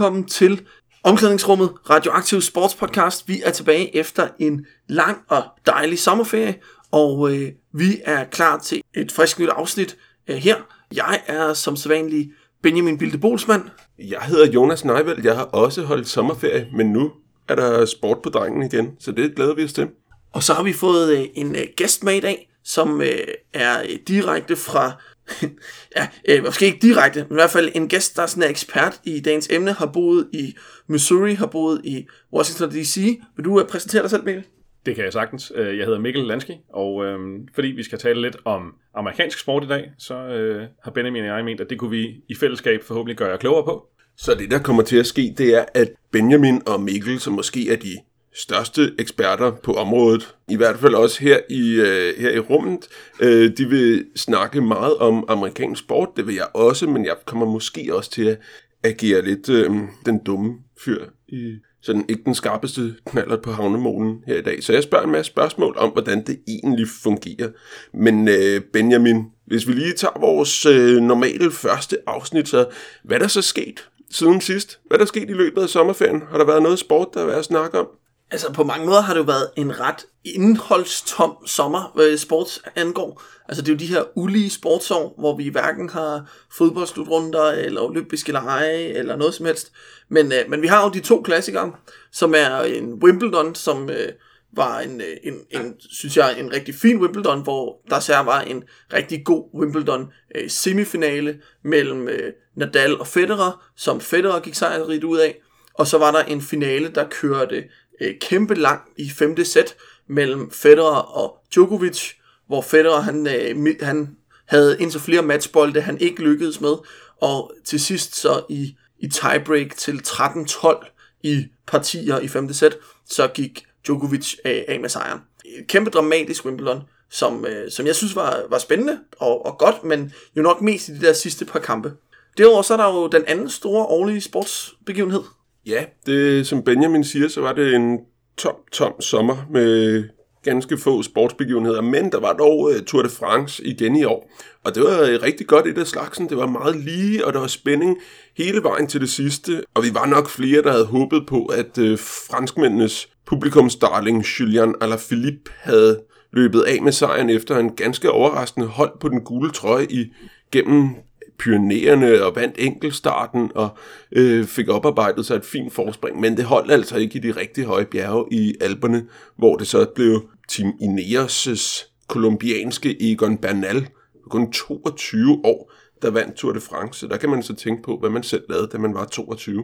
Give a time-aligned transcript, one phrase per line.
[0.00, 0.66] Velkommen til
[1.04, 3.28] Omklædningsrummet Radioaktiv Sportspodcast.
[3.28, 6.54] Vi er tilbage efter en lang og dejlig sommerferie,
[6.90, 9.96] og øh, vi er klar til et frisk nyt afsnit
[10.28, 10.56] øh, her.
[10.94, 12.30] Jeg er som sædvanlig
[12.62, 13.70] Benjamin Bilde Bolsmann.
[13.98, 15.24] Jeg hedder Jonas Neiveld.
[15.24, 17.12] Jeg har også holdt sommerferie, men nu
[17.48, 19.88] er der sport på drengen igen, så det glæder vi os til.
[20.32, 23.18] Og så har vi fået øh, en øh, gæst med i dag, som øh,
[23.54, 24.92] er øh, direkte fra
[25.96, 28.50] ja, øh, måske ikke direkte, men i hvert fald en gæst, der er sådan en
[28.50, 30.54] ekspert i dagens emne, har boet i
[30.88, 33.20] Missouri, har boet i Washington D.C.
[33.36, 34.44] Vil du uh, præsentere dig selv, Mikkel?
[34.86, 35.52] Det kan jeg sagtens.
[35.54, 37.18] Øh, Jeg hedder Mikkel Lansky, og øh,
[37.54, 41.36] fordi vi skal tale lidt om amerikansk sport i dag, så øh, har Benjamin og
[41.36, 43.86] jeg ment, at det kunne vi i fællesskab forhåbentlig gøre jer klogere på.
[44.16, 47.72] Så det, der kommer til at ske, det er, at Benjamin og Mikkel, som måske
[47.72, 47.96] er de
[48.34, 52.88] største eksperter på området, i hvert fald også her i, øh, her i rummet,
[53.20, 56.08] øh, de vil snakke meget om amerikansk sport.
[56.16, 58.38] Det vil jeg også, men jeg kommer måske også til at
[58.84, 59.70] agere lidt øh,
[60.06, 64.62] den dumme fyr i sådan ikke den skarpeste knaller på havnemålen her i dag.
[64.62, 67.48] Så jeg spørger en masse spørgsmål om, hvordan det egentlig fungerer.
[67.94, 72.66] Men øh, Benjamin, hvis vi lige tager vores øh, normale første afsnit, så
[73.04, 74.80] hvad er der så sket siden sidst?
[74.86, 76.22] Hvad er der sket i løbet af sommerferien?
[76.30, 77.86] Har der været noget sport, der er værd at snakke om?
[78.30, 83.22] Altså på mange måder har det jo været en ret indholdstom sommer, hvad sports angår.
[83.48, 88.32] Altså det er jo de her ulige sportsår, hvor vi hverken har fodboldslutrunder, eller olympiske
[88.32, 89.72] lege eller noget som helst.
[90.08, 91.72] Men, øh, men vi har jo de to klassikere,
[92.12, 94.12] som er en Wimbledon, som øh,
[94.52, 98.40] var en, øh, en, en, synes jeg, en rigtig fin Wimbledon, hvor der særligt var
[98.40, 105.04] en rigtig god Wimbledon øh, semifinale mellem øh, Nadal og Federer, som Federer gik sejrigt
[105.04, 105.40] ud af.
[105.74, 107.64] Og så var der en finale, der kørte
[108.00, 109.74] øh, kæmpe lang i femte sæt
[110.06, 112.12] mellem Federer og Djokovic,
[112.46, 114.16] hvor Federer han, øh, han
[114.46, 116.74] havde indtil flere matchbolde, han ikke lykkedes med,
[117.20, 120.90] og til sidst så i, i tiebreak til 13-12
[121.22, 125.20] i partier i femte sæt, så gik Djokovic af, af med sejren.
[125.44, 129.84] Et kæmpe dramatisk Wimbledon, som, øh, som jeg synes var, var spændende og, og godt,
[129.84, 131.92] men jo nok mest i de der sidste par kampe.
[132.38, 135.22] Derudover så er der jo den anden store årlige sportsbegivenhed,
[135.66, 137.98] Ja, det, som Benjamin siger, så var det en
[138.36, 140.04] tom, tom sommer med
[140.42, 144.30] ganske få sportsbegivenheder, men der var dog uh, Tour de France igen i år.
[144.64, 146.28] Og det var uh, rigtig godt et af slagsen.
[146.28, 147.98] Det var meget lige, og der var spænding
[148.36, 149.62] hele vejen til det sidste.
[149.74, 155.50] Og vi var nok flere, der havde håbet på, at uh, franskmændenes publikumsdarling Julian Alaphilippe
[155.60, 156.00] havde
[156.32, 160.12] løbet af med sejren efter en ganske overraskende hold på den gule trøje i
[160.52, 160.94] gennem
[161.40, 163.68] pionerende og vandt enkelstarten og
[164.12, 167.64] øh, fik oparbejdet sig et fint forspring, men det holdt altså ikke i de rigtig
[167.64, 169.06] høje bjerge i Alperne,
[169.36, 173.88] hvor det så blev Team Ineos' kolumbianske Egon Bernal,
[174.30, 177.00] kun 22 år, der vandt Tour de France.
[177.00, 179.56] Så der kan man så tænke på, hvad man selv lavede, da man var 22.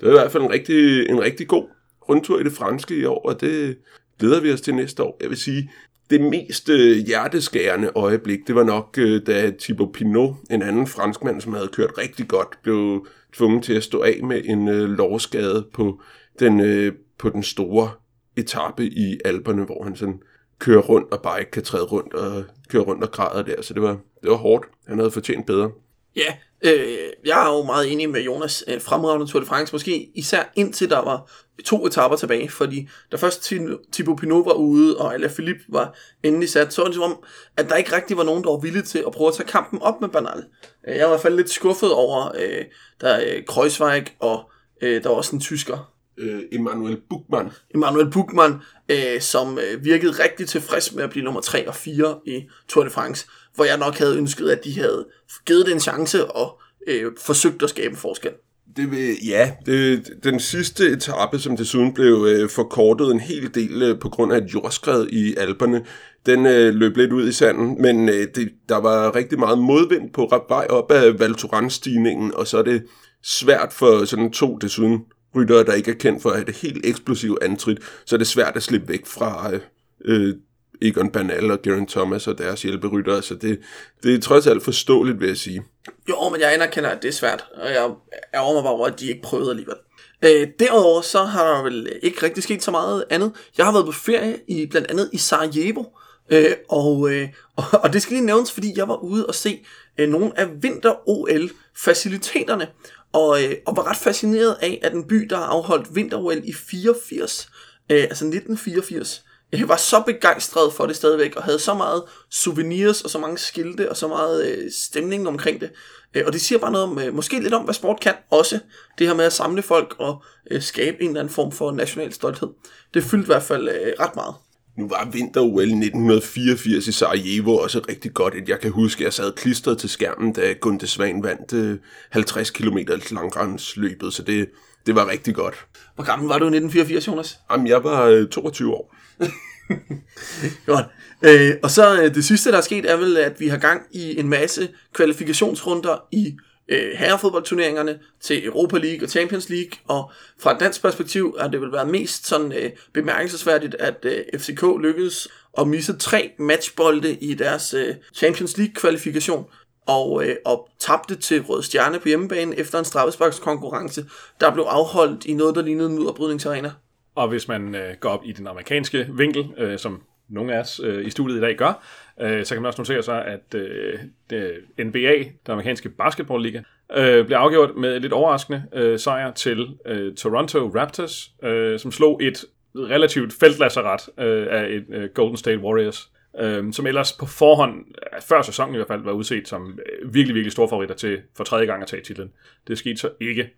[0.00, 1.68] Det var i hvert fald en rigtig, en rigtig god
[2.08, 3.78] rundtur i det franske i år, og det
[4.18, 5.16] glæder vi os til næste år.
[5.20, 5.70] Jeg vil sige,
[6.12, 11.40] det mest øh, hjerteskærende øjeblik, det var nok, øh, da Thibaut Pinot, en anden franskmand,
[11.40, 15.66] som havde kørt rigtig godt, blev tvunget til at stå af med en øh, lovskade
[15.72, 16.00] på
[16.38, 17.90] den, øh, på den store
[18.36, 20.20] etape i Alperne, hvor han sådan
[20.58, 23.62] kører rundt og bare ikke kan træde rundt og køre rundt og græder der.
[23.62, 24.66] Så det var, det var hårdt.
[24.88, 25.70] Han havde fortjent bedre.
[26.16, 28.64] Ja, øh, jeg er jo meget enig med Jonas.
[28.68, 31.30] Øh, fremragende Tour de France, måske især indtil der var
[31.64, 33.52] to etapper tilbage, fordi da først
[33.92, 37.22] Thibaut Pinot var ude, og Alaphilippe var endelig sat, så var det som om,
[37.56, 39.82] at der ikke rigtig var nogen, der var villige til at prøve at tage kampen
[39.82, 40.44] op med Bernal.
[40.88, 42.64] Øh, jeg var i hvert fald lidt skuffet over, øh,
[43.00, 44.50] der øh, Kreuzweig, og
[44.82, 47.50] øh, der var også en tysker, øh, Emanuel Buchmann.
[47.74, 48.54] Emanuel Buchmann,
[48.88, 52.84] øh, som øh, virkede rigtig tilfreds med at blive nummer 3 og 4 i Tour
[52.84, 55.06] de France, hvor jeg nok havde ønsket, at de havde
[55.46, 58.30] givet det en chance og øh, forsøgt at skabe en forskel.
[58.76, 63.82] Det vil, ja, det, den sidste etape, som desuden blev øh, forkortet en hel del
[63.82, 65.84] øh, på grund af et jordskred i Alperne,
[66.26, 70.10] den øh, løb lidt ud i sanden, men øh, det, der var rigtig meget modvind
[70.12, 72.82] på vej op ad Val stigningen og så er det
[73.22, 75.00] svært for sådan to desuden
[75.34, 78.26] ryttere, der ikke er kendt for at have det helt eksplosive antrit, så er det
[78.26, 79.60] svært at slippe væk fra øh,
[80.04, 80.34] øh
[80.82, 83.60] Egon Bernal og Geraint Thomas og deres hjælperyttere, så det,
[84.02, 85.62] det er trods alt forståeligt, vil jeg sige.
[86.08, 87.90] Jo, men jeg anerkender, at det er svært, og jeg
[88.34, 89.76] ærger mig bare over, at de ikke prøvede alligevel.
[90.24, 93.32] Øh, derudover så har der vel ikke rigtig sket så meget andet.
[93.58, 95.84] Jeg har været på ferie i blandt andet i Sarajevo,
[96.30, 99.66] øh, og, øh, og, og det skal lige nævnes, fordi jeg var ude og se
[99.98, 102.66] øh, nogle af vinter-OL-faciliteterne,
[103.12, 106.52] og, øh, og var ret fascineret af, at en by, der har afholdt vinter-OL i
[106.52, 107.48] 84,
[107.90, 113.02] øh, altså 1984, jeg var så begejstret for det stadigvæk, og havde så meget souvenirs,
[113.02, 115.70] og så mange skilte, og så meget øh, stemning omkring det.
[116.14, 118.58] Øh, og det siger bare noget om, øh, måske lidt om, hvad sport kan også.
[118.98, 122.12] Det her med at samle folk og øh, skabe en eller anden form for national
[122.12, 122.48] stolthed.
[122.94, 124.34] Det fyldte i hvert fald øh, ret meget.
[124.78, 128.34] Nu var vinter-OL 1984 i Sarajevo også rigtig godt.
[128.48, 131.78] Jeg kan huske, at jeg sad klistret til skærmen, da Gunde Svan vandt øh,
[132.10, 132.78] 50 km
[133.10, 134.48] langrendsløbet, så det,
[134.86, 135.66] det var rigtig godt.
[135.94, 137.38] Hvor gammel var du i 1984, Jonas?
[137.50, 138.94] Jamen, jeg var øh, 22 år.
[140.66, 140.86] Godt.
[141.22, 143.82] Øh, og så øh, det sidste, der er sket, er vel, at vi har gang
[143.90, 146.36] i en masse kvalifikationsrunder i
[146.68, 151.60] øh, herrefodboldturneringerne til Europa League og Champions League, og fra et dansk perspektiv har det
[151.60, 157.34] vel været mest sådan øh, bemærkelsesværdigt, at øh, FCK lykkedes at misse tre matchbolde i
[157.34, 159.44] deres øh, Champions League kvalifikation,
[159.86, 164.04] og, øh, og tabte til Rød Stjerne på hjemmebane efter en straffesparkskonkurrence,
[164.40, 166.72] der blev afholdt i noget, der lignede en mudderbrydningsarena.
[167.14, 170.80] Og hvis man øh, går op i den amerikanske vinkel, øh, som nogle af os
[170.84, 171.84] øh, i studiet i dag gør,
[172.20, 173.98] øh, så kan man også notere sig, at øh,
[174.30, 176.62] det, NBA, den amerikanske basketballliga,
[176.96, 182.22] øh, blev afgjort med lidt overraskende øh, sejr til øh, Toronto Raptors, øh, som slog
[182.22, 182.44] et
[182.76, 187.84] relativt feltlasseret øh, af et øh, Golden State Warriors, øh, som ellers på forhånd,
[188.20, 191.44] før sæsonen i hvert fald, var udset som øh, virkelig, virkelig store favoritter til for
[191.44, 192.32] tredje gang at tage titlen.
[192.68, 193.50] Det skete så ikke.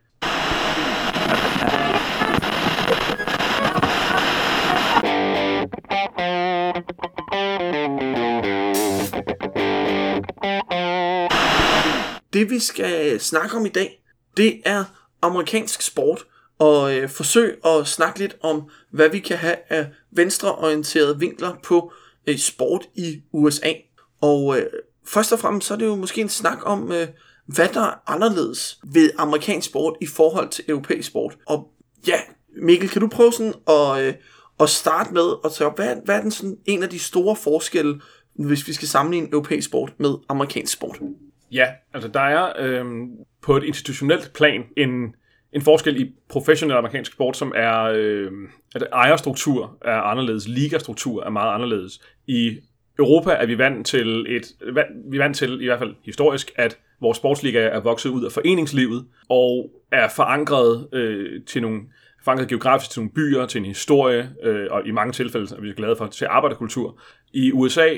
[12.33, 14.03] Det vi skal snakke om i dag,
[14.37, 14.85] det er
[15.23, 16.25] amerikansk sport,
[16.59, 21.93] og øh, forsøg at snakke lidt om, hvad vi kan have af venstreorienterede vinkler på
[21.95, 23.73] øh, Øh, sport i USA.
[24.21, 24.67] Og øh,
[25.07, 27.09] først og fremmest så er det jo måske en snak om, øh,
[27.47, 31.37] hvad der er anderledes ved amerikansk sport i forhold til europæisk sport.
[31.47, 31.71] Og
[32.09, 32.17] ja,
[32.63, 34.15] Mikkel, kan du prøve sådan at, øh,
[34.61, 37.37] at starte med at tage op, hvad, hvad er den sådan en af de store
[37.37, 38.01] forskelle,
[38.35, 40.99] hvis vi skal sammenligne europæisk sport med amerikansk sport?
[41.53, 42.85] Ja, altså der er øh,
[43.43, 45.15] på et institutionelt plan en,
[45.55, 48.31] en forskel i professionel amerikansk sport, som er, øh,
[48.75, 52.01] at ejerstruktur er anderledes, ligastruktur er meget anderledes.
[52.27, 52.59] I
[52.99, 54.43] Europa er vi vant til et,
[55.11, 58.33] vi er vant til i hvert fald historisk, at vores sportsliga er vokset ud af
[58.33, 61.81] foreningslivet og er forankret øh, til nogle
[62.25, 65.73] forankret geografisk til nogle byer, til en historie, øh, og i mange tilfælde er vi
[65.73, 67.01] glade for, til arbejderkultur.
[67.33, 67.89] I USA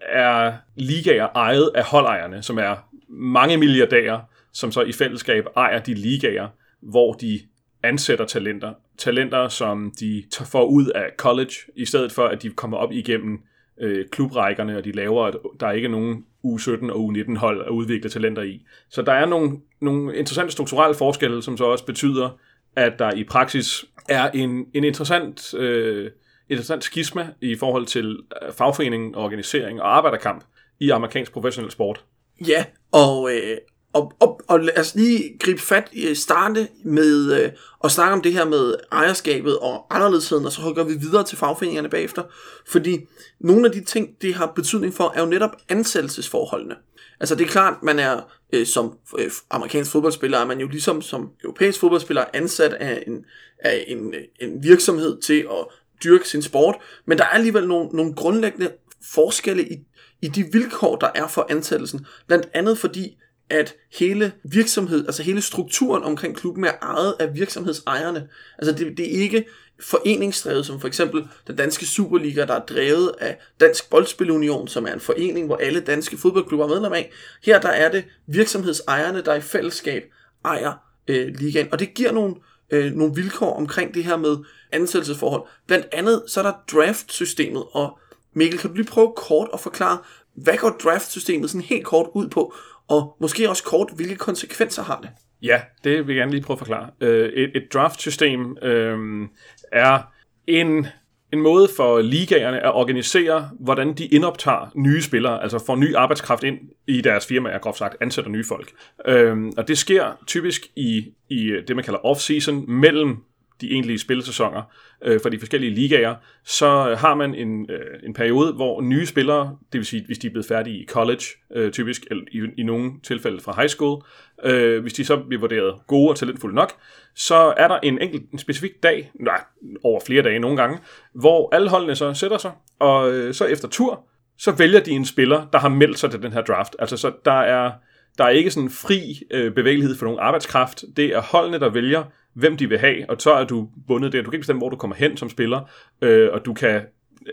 [0.00, 2.76] er ligaer ejet af holdejerne, som er
[3.08, 4.20] mange milliardærer,
[4.52, 6.48] som så i fællesskab ejer de ligaer,
[6.82, 7.40] hvor de
[7.82, 8.72] ansætter talenter.
[8.98, 13.40] Talenter, som de får ud af college, i stedet for at de kommer op igennem
[13.80, 17.70] øh, klubrækkerne, og de laver, at der er ikke nogen U17 og U19 hold at
[17.70, 18.66] udvikle talenter i.
[18.88, 22.38] Så der er nogle, nogle interessante strukturelle forskelle, som så også betyder,
[22.76, 26.10] at der i praksis er en, en interessant, øh,
[26.48, 30.44] interessant skisma i forhold til øh, fagforening, organisering og arbejderkamp
[30.80, 32.04] i amerikansk professionel sport.
[32.48, 33.56] Ja, og, øh,
[33.92, 37.50] og, og, og lad os lige gribe fat, i øh, starte med øh,
[37.84, 41.38] at snakke om det her med ejerskabet og anderledesheden, og så går vi videre til
[41.38, 42.22] fagforeningerne bagefter.
[42.66, 43.00] Fordi
[43.40, 46.74] nogle af de ting, det har betydning for, er jo netop ansættelsesforholdene.
[47.20, 48.20] Altså det er klart, man er
[48.52, 53.24] øh, som øh, amerikansk fodboldspiller, er man jo ligesom som europæisk fodboldspiller ansat af en,
[53.58, 55.66] af en, øh, en virksomhed til at
[56.04, 56.74] dyrke sin sport,
[57.06, 58.70] men der er alligevel nogle, nogle grundlæggende
[59.14, 59.76] forskelle i,
[60.22, 62.06] i de vilkår, der er for ansættelsen.
[62.26, 63.16] Blandt andet fordi,
[63.52, 68.28] at hele virksomhed, altså hele strukturen omkring klubben er ejet af virksomhedsejerne.
[68.58, 69.44] Altså det, det er ikke
[69.80, 74.92] foreningsdrevet, som for eksempel den danske Superliga, der er drevet af Dansk Boldspilunion, som er
[74.92, 77.12] en forening, hvor alle danske fodboldklubber er medlem af.
[77.44, 80.02] Her der er det virksomhedsejerne, der i fællesskab
[80.44, 80.72] ejer
[81.08, 82.34] øh, ligaen, og det giver nogle,
[82.70, 84.36] øh, nogle vilkår omkring det her med
[84.72, 85.42] ansættelsesforhold.
[85.66, 87.98] Blandt andet så er der draft-systemet, og
[88.34, 89.98] Mikkel, kan du lige prøve kort at forklare,
[90.34, 92.54] hvad går draft-systemet sådan helt kort ud på,
[92.92, 95.10] og måske også kort, hvilke konsekvenser har det?
[95.42, 96.90] Ja, det vil jeg gerne lige prøve at forklare.
[97.00, 99.28] Øh, et, et draft-system øh,
[99.72, 99.98] er
[100.46, 100.86] en,
[101.32, 106.44] en måde for ligaerne at organisere, hvordan de indoptager nye spillere, altså får ny arbejdskraft
[106.44, 108.72] ind i deres firmaer, groft sagt, ansætter nye folk.
[109.06, 113.16] Øh, og det sker typisk i, i det, man kalder off-season, mellem
[113.62, 114.62] de egentlige spilsæsoner
[115.04, 116.14] øh, for de forskellige ligaer,
[116.44, 120.26] så har man en, øh, en periode, hvor nye spillere, det vil sige, hvis de
[120.26, 124.02] er blevet færdige i college, øh, typisk, eller i, i nogle tilfælde fra high school,
[124.44, 126.72] øh, hvis de så bliver vurderet gode og talentfulde nok,
[127.14, 129.44] så er der en enkelt, en specifik dag, nej,
[129.84, 130.78] over flere dage nogle gange,
[131.14, 134.04] hvor alle holdene så sætter sig, og øh, så efter tur,
[134.38, 136.76] så vælger de en spiller, der har meldt sig til den her draft.
[136.78, 137.72] Altså, så der er,
[138.18, 140.84] der er ikke sådan fri øh, bevægelighed for nogen arbejdskraft.
[140.96, 144.22] Det er holdene, der vælger, hvem de vil have, og så er du bundet der.
[144.22, 145.60] Du kan ikke bestemme, hvor du kommer hen som spiller,
[146.02, 146.80] øh, og du kan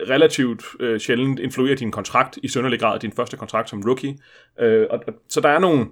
[0.08, 4.18] relativt øh, sjældent influere din kontrakt i sønderlig grad, din første kontrakt som rookie.
[4.60, 5.86] Øh, og, og, så der er nogle,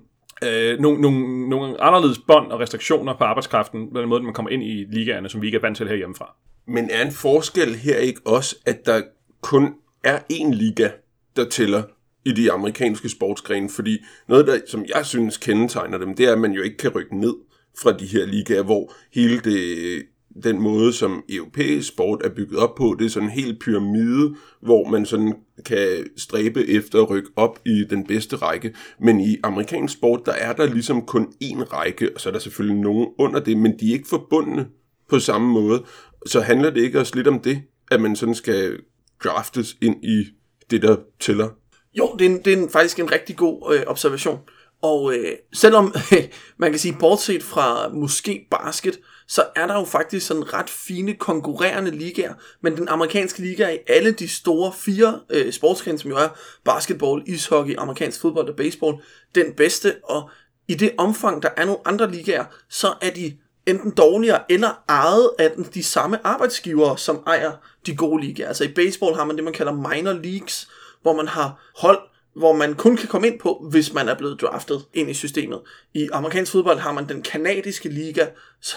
[0.44, 4.50] øh, nogle, nogle, nogle anderledes bånd og restriktioner på arbejdskraften, på den måde, man kommer
[4.50, 6.34] ind i ligaerne, som vi ikke er vant til herhjemmefra.
[6.66, 9.02] Men er en forskel her ikke også, at der
[9.40, 9.74] kun
[10.04, 10.90] er én liga,
[11.36, 11.82] der tæller
[12.24, 13.68] i de amerikanske sportsgrene?
[13.70, 13.98] Fordi
[14.28, 17.20] noget, der, som jeg synes kendetegner dem, det er, at man jo ikke kan rykke
[17.20, 17.34] ned
[17.82, 20.02] fra de her ligaer, hvor hele det,
[20.42, 24.34] den måde, som europæisk sport er bygget op på, det er sådan en helt pyramide,
[24.60, 28.74] hvor man sådan kan stræbe efter at rykke op i den bedste række.
[29.00, 32.40] Men i amerikansk sport, der er der ligesom kun én række, og så er der
[32.40, 34.66] selvfølgelig nogen under det, men de er ikke forbundne
[35.10, 35.84] på samme måde.
[36.26, 38.78] Så handler det ikke også lidt om det, at man sådan skal
[39.24, 40.24] draftes ind i
[40.70, 41.48] det, der tæller?
[41.94, 44.38] Jo, det er, en, det er en, faktisk en rigtig god øh, observation.
[44.82, 45.94] Og øh, selvom
[46.58, 51.14] man kan sige, bortset fra måske basket, så er der jo faktisk sådan ret fine
[51.14, 52.34] konkurrerende ligaer.
[52.60, 56.28] Men den amerikanske liga er i alle de store fire øh, sportsgrene, som jo er
[56.64, 58.96] basketball, ishockey, amerikansk fodbold og baseball,
[59.34, 59.94] den bedste.
[60.04, 60.30] Og
[60.68, 65.30] i det omfang, der er nogle andre ligaer, så er de enten dårligere eller ejet
[65.38, 67.52] af den, de samme arbejdsgivere, som ejer
[67.86, 68.48] de gode ligaer.
[68.48, 70.68] Altså i baseball har man det, man kalder minor leagues,
[71.02, 71.98] hvor man har hold,
[72.38, 75.60] hvor man kun kan komme ind på, hvis man er blevet draftet ind i systemet.
[75.94, 78.26] I amerikansk fodbold har man den kanadiske liga,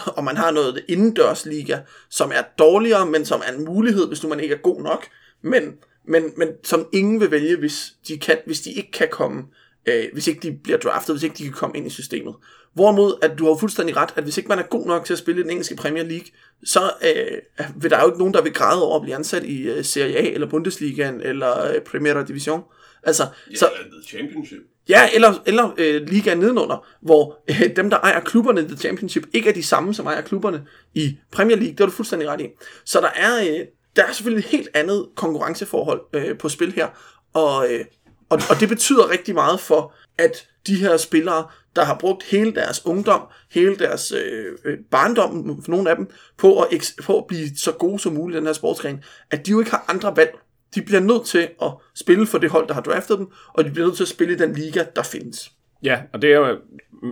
[0.05, 4.23] og man har noget indendørs liga, som er dårligere, men som er en mulighed, hvis
[4.23, 5.07] nu man ikke er god nok,
[5.41, 5.63] men,
[6.07, 9.43] men, men som ingen vil vælge, hvis de, kan, hvis de ikke kan komme,
[9.85, 12.35] øh, hvis ikke de bliver draftet, hvis ikke de kan komme ind i systemet.
[12.73, 15.19] Hvorimod, at du har fuldstændig ret, at hvis ikke man er god nok til at
[15.19, 16.27] spille i den engelske Premier League,
[16.63, 17.37] så øh,
[17.81, 20.17] vil der jo ikke nogen, der vil græde over at blive ansat i øh, Serie
[20.17, 22.61] A, eller Bundesligaen, eller øh, Primera Division.
[23.03, 24.59] Altså, Ja, så, eller The Championship.
[24.89, 29.23] ja, eller, eller øh, ligaen nedenunder, hvor øh, dem, der ejer klubberne i The Championship,
[29.33, 31.71] ikke er de samme, som ejer klubberne i Premier League.
[31.71, 32.47] Det har du fuldstændig ret i.
[32.85, 33.65] Så der er, øh,
[33.95, 36.87] der er selvfølgelig et helt andet konkurrenceforhold øh, på spil her,
[37.33, 37.85] og, øh,
[38.29, 42.51] og, og det betyder rigtig meget for, at de her spillere, der har brugt hele
[42.55, 47.27] deres ungdom, hele deres øh, øh, barndom, for nogle af dem, på at, på at
[47.27, 50.15] blive så gode som muligt i den her sportsgren, at de jo ikke har andre
[50.17, 50.31] valg.
[50.75, 53.71] De bliver nødt til at spille for det hold, der har draftet dem, og de
[53.71, 55.51] bliver nødt til at spille i den liga, der findes.
[55.83, 56.59] Ja, og det er jo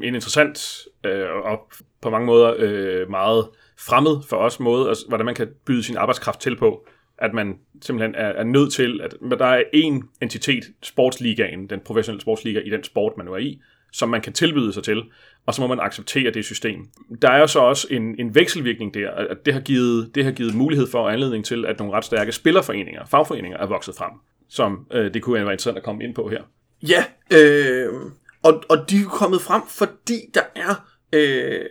[0.03, 1.59] en interessant øh, og
[2.01, 5.97] på mange måder øh, meget fremmed for os måde, altså, hvordan man kan byde sin
[5.97, 6.87] arbejdskraft til på,
[7.17, 12.21] at man simpelthen er, er nødt til, at der er én entitet, sportsligaen, den professionelle
[12.21, 13.61] sportsliga i den sport, man nu er i,
[13.91, 15.03] som man kan tilbyde sig til,
[15.46, 16.79] og så må man acceptere det system.
[17.22, 20.31] Der er jo så også en, en vekselvirkning der, at det har, givet, det har
[20.31, 24.12] givet mulighed for og anledning til, at nogle ret stærke spillerforeninger, fagforeninger, er vokset frem,
[24.50, 26.41] som øh, det kunne være interessant at komme ind på her.
[26.88, 27.03] Ja,
[27.34, 27.93] øh,
[28.43, 30.88] og, og de er kommet frem, fordi der er...
[31.13, 31.65] Øh,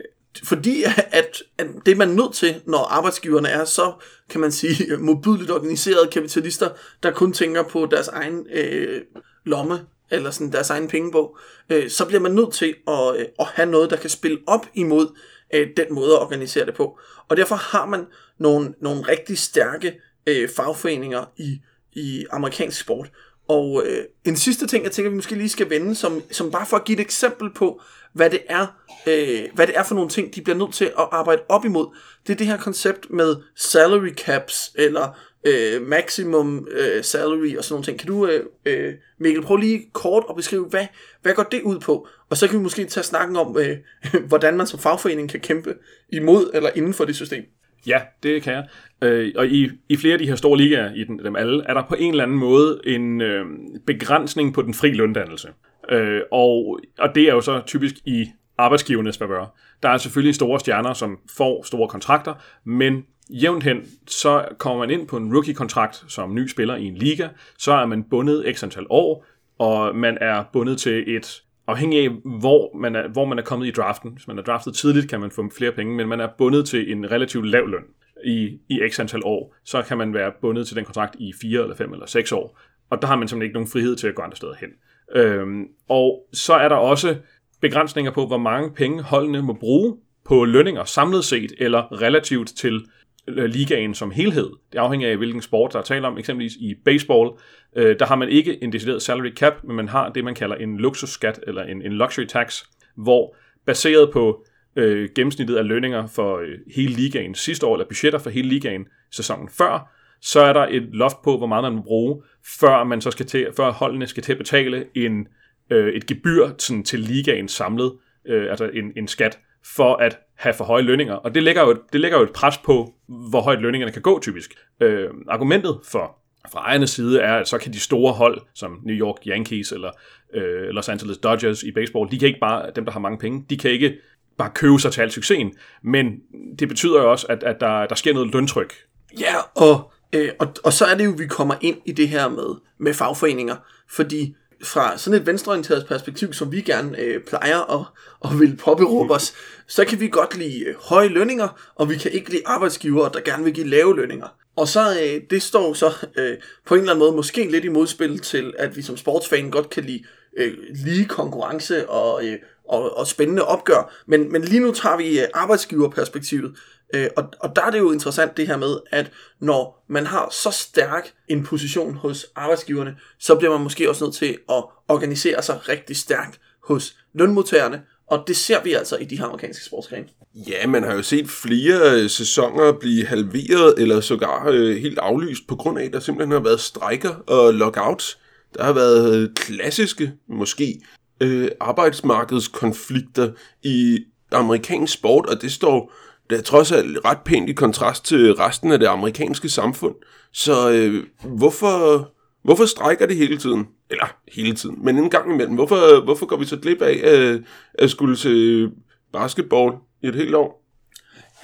[0.44, 3.92] fordi at, at det er man nødt til, når arbejdsgiverne er så,
[4.30, 6.68] kan man sige, modbydeligt organiserede kapitalister,
[7.02, 9.00] der kun tænker på deres egen øh,
[9.44, 9.78] lomme,
[10.10, 11.38] eller sådan deres egen pengebog,
[11.70, 14.66] øh, så bliver man nødt til at, øh, at have noget, der kan spille op
[14.74, 15.18] imod
[15.54, 16.98] øh, den måde at organisere det på.
[17.28, 18.06] Og derfor har man
[18.38, 21.60] nogle, nogle rigtig stærke øh, fagforeninger i,
[21.92, 23.10] i amerikansk sport.
[23.48, 26.66] Og øh, en sidste ting, jeg tænker, vi måske lige skal vende, som, som bare
[26.66, 27.80] for at give et eksempel på,
[28.12, 28.66] hvad det er,
[29.06, 31.96] øh, hvad det er for nogle ting, de bliver nødt til at arbejde op imod.
[32.26, 37.72] Det er det her koncept med salary caps, eller øh, maximum øh, salary og sådan
[37.72, 37.98] nogle ting.
[37.98, 40.86] Kan du, øh, øh, Mikkel, prøve lige kort at beskrive, hvad,
[41.22, 42.08] hvad går det ud på?
[42.30, 43.76] Og så kan vi måske tage snakken om, øh,
[44.28, 45.74] hvordan man som fagforening kan kæmpe
[46.12, 47.44] imod eller inden for det system.
[47.86, 48.68] Ja, det kan jeg.
[49.02, 51.74] Øh, og i, i flere af de her store ligaer, i den, dem alle, er
[51.74, 53.46] der på en eller anden måde en øh,
[53.86, 55.48] begrænsning på den fri løndannelse.
[55.90, 58.26] Øh, og, og det er jo så typisk i
[58.58, 59.54] arbejdsgivernes favør.
[59.82, 64.90] Der er selvfølgelig store stjerner, som får store kontrakter, men jævnt hen, så kommer man
[64.90, 68.62] ind på en rookie-kontrakt som ny spiller i en liga, så er man bundet x
[68.62, 69.26] antal år,
[69.58, 73.66] og man er bundet til et afhængig af, hvor man, er, hvor man er kommet
[73.66, 74.10] i draften.
[74.12, 76.92] Hvis man er draftet tidligt, kan man få flere penge, men man er bundet til
[76.92, 77.84] en relativt lav løn
[78.24, 79.54] i, i x antal år.
[79.64, 82.60] Så kan man være bundet til den kontrakt i 4 eller 5 eller 6 år.
[82.90, 84.68] Og der har man simpelthen ikke nogen frihed til at gå andre steder hen.
[85.14, 87.16] Øhm, og så er der også
[87.60, 92.74] begrænsninger på, hvor mange penge holdene må bruge på lønninger samlet set, eller relativt til
[92.74, 92.80] øh,
[93.28, 94.50] Øh, ligaen som helhed.
[94.72, 96.18] Det afhænger af, hvilken sport der er tale om.
[96.18, 97.30] Eksempelvis i baseball,
[97.76, 100.56] øh, der har man ikke en decideret salary cap, men man har det, man kalder
[100.56, 102.62] en luksusskat, eller en, en luxury tax,
[102.96, 104.44] hvor baseret på
[104.76, 108.86] øh, gennemsnittet af lønninger for øh, hele ligaen sidste år, eller budgetter for hele ligaen
[109.10, 112.22] sæsonen før, så er der et loft på, hvor meget man må bruge,
[112.60, 115.28] før, man så skal til, før holdene skal til at betale en,
[115.70, 117.92] øh, et gebyr sådan, til ligaen samlet,
[118.26, 119.38] øh, altså en, en skat,
[119.76, 121.14] for at have for høje lønninger.
[121.14, 124.02] Og det lægger jo et, det lægger jo et pres på, hvor højt lønningerne kan
[124.02, 124.54] gå typisk.
[124.80, 126.18] Øh, argumentet for
[126.52, 129.90] fra ejernes side er, at så kan de store hold, som New York Yankees eller
[130.34, 133.44] øh, Los Angeles Dodgers i baseball, de kan ikke bare, dem der har mange penge,
[133.50, 133.98] de kan ikke
[134.38, 135.52] bare købe sig til al succesen.
[135.82, 136.20] Men
[136.58, 138.74] det betyder jo også, at, at der, der sker noget løntryk.
[139.20, 142.28] Ja, og, øh, og, og så er det jo, vi kommer ind i det her
[142.28, 143.56] med, med fagforeninger,
[143.90, 147.84] fordi fra sådan et venstreorienteret perspektiv, som vi gerne øh, plejer at,
[148.20, 149.34] og vil påberåbe os,
[149.66, 153.20] så kan vi godt lide øh, høje lønninger, og vi kan ikke lide arbejdsgivere, der
[153.20, 154.28] gerne vil give lave lønninger.
[154.56, 156.36] Og så øh, det står så øh,
[156.66, 159.70] på en eller anden måde måske lidt i modspil til, at vi som sportsfan godt
[159.70, 160.04] kan lide
[160.36, 162.38] øh, lige konkurrence og, øh,
[162.68, 163.94] og, og spændende opgør.
[164.06, 166.56] Men, men lige nu tager vi øh, arbejdsgiverperspektivet,
[166.94, 170.28] øh, og, og der er det jo interessant det her med, at når man har
[170.30, 175.42] så stærk en position hos arbejdsgiverne, så bliver man måske også nødt til at organisere
[175.42, 180.08] sig rigtig stærkt hos lønmodtagerne, og det ser vi altså i de her amerikanske sportsgrene.
[180.34, 185.46] Ja, man har jo set flere øh, sæsoner blive halveret eller sågar øh, helt aflyst
[185.48, 188.18] på grund af, at der simpelthen har været strejker og lockouts.
[188.54, 190.80] Der har været øh, klassiske, måske,
[191.20, 193.30] øh, arbejdsmarkedskonflikter
[193.62, 193.98] i
[194.32, 195.92] amerikansk sport, og det står
[196.30, 199.94] der trods alt ret pænt i kontrast til resten af det amerikanske samfund.
[200.32, 202.08] Så øh, hvorfor,
[202.44, 203.66] hvorfor strækker det hele tiden?
[203.90, 205.54] Eller hele tiden, men en gang imellem.
[205.54, 207.40] Hvorfor, hvorfor går vi så glip af at,
[207.74, 208.66] at skulle se
[209.12, 210.64] basketball i et helt år?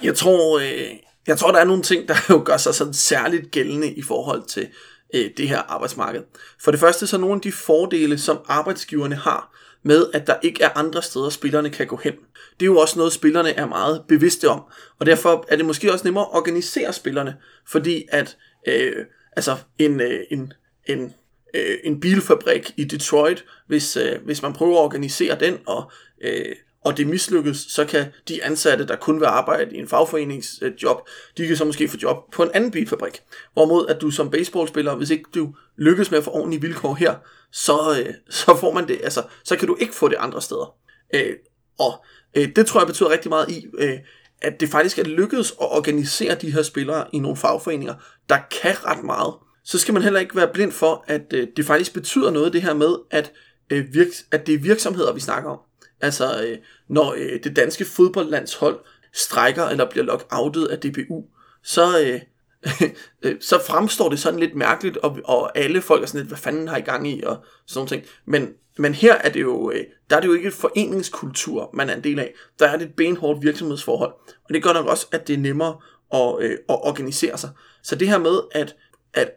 [0.03, 3.51] Jeg tror, øh, jeg tror, der er nogle ting, der jo gør sig sådan særligt
[3.51, 4.67] gældende i forhold til
[5.13, 6.23] øh, det her arbejdsmarked.
[6.63, 9.54] For det første så er nogle af de fordele, som arbejdsgiverne har
[9.85, 12.13] med, at der ikke er andre steder, spillerne kan gå hen.
[12.59, 14.61] Det er jo også noget, spillerne er meget bevidste om.
[14.99, 17.35] Og derfor er det måske også nemmere at organisere spillerne,
[17.67, 20.53] fordi at øh, altså en, øh, en,
[20.85, 21.13] en
[21.55, 26.55] øh, en bilfabrik i Detroit, hvis, øh, hvis man prøver at organisere den, og, øh,
[26.85, 31.37] og det mislykkes, så kan de ansatte, der kun vil arbejde i en fagforeningsjob, øh,
[31.37, 33.21] de kan så måske få job på en anden bilfabrik.
[33.53, 37.15] Hvorimod at du som baseballspiller, hvis ikke du lykkes med at få ordentlige vilkår her,
[37.51, 40.75] så, øh, så får man det, altså, så kan du ikke få det andre steder.
[41.15, 41.33] Øh,
[41.79, 42.05] og
[42.37, 43.97] øh, det tror jeg betyder rigtig meget i, øh,
[44.41, 47.93] at det faktisk er lykkedes at organisere de her spillere i nogle fagforeninger,
[48.29, 49.33] der kan ret meget
[49.65, 52.61] så skal man heller ikke være blind for, at øh, det faktisk betyder noget, det
[52.61, 53.31] her med, at,
[53.69, 55.59] øh, virks- at det er virksomheder, vi snakker om.
[56.05, 58.79] Altså, øh, når øh, det danske fodboldlandshold
[59.13, 61.23] strækker eller bliver lockoutet af DBU,
[61.63, 62.21] så, øh,
[63.23, 66.37] øh, så fremstår det sådan lidt mærkeligt, og, og alle folk er sådan lidt, hvad
[66.37, 67.37] fanden har I gang i, og
[67.67, 68.09] sådan noget.
[68.25, 71.89] Men, men her er det jo, øh, der er det jo ikke et foreningskultur, man
[71.89, 72.33] er en del af.
[72.59, 74.13] Der er det et benhårdt virksomhedsforhold.
[74.43, 75.77] Og det gør nok også, at det er nemmere
[76.13, 77.49] at, øh, at organisere sig.
[77.83, 78.75] Så det her med, at
[79.13, 79.31] at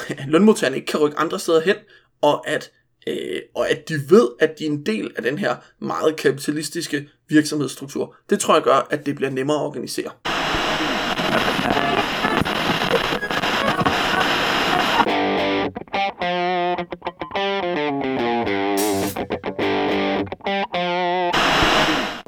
[0.32, 1.76] lønmodtagerne ikke kan rykke andre steder hen,
[2.20, 2.70] og at,
[3.06, 7.08] øh, og at de ved, at de er en del af den her meget kapitalistiske
[7.28, 8.16] virksomhedsstruktur.
[8.30, 10.10] Det tror jeg gør, at det bliver nemmere at organisere.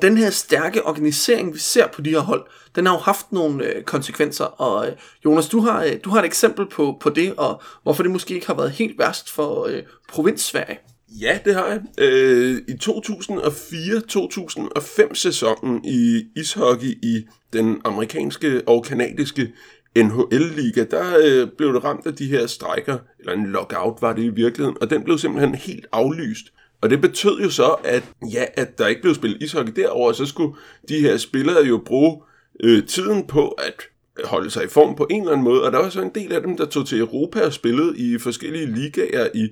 [0.02, 3.64] Den her stærke organisering, vi ser på de her hold, den har jo haft nogle
[3.64, 4.44] øh, konsekvenser.
[4.44, 4.92] Og øh,
[5.24, 8.34] Jonas, du har, øh, du har et eksempel på, på det, og hvorfor det måske
[8.34, 10.78] ikke har været helt værst for øh, provins-Sverige.
[11.20, 11.80] Ja, det har jeg.
[11.98, 19.52] Øh, I 2004-2005 sæsonen i ishockey i den amerikanske og kanadiske
[19.96, 24.22] NHL-liga, der øh, blev det ramt af de her strejker, eller en lockout var det
[24.22, 26.46] i virkeligheden, og den blev simpelthen helt aflyst.
[26.80, 30.26] Og det betød jo så, at ja, at der ikke blev spillet ishockey derover, så
[30.26, 30.56] skulle
[30.88, 32.22] de her spillere jo bruge
[32.60, 33.82] øh, tiden på at
[34.24, 36.32] holde sig i form på en eller anden måde, og der var så en del
[36.32, 39.48] af dem, der tog til Europa og spillede i forskellige ligaer i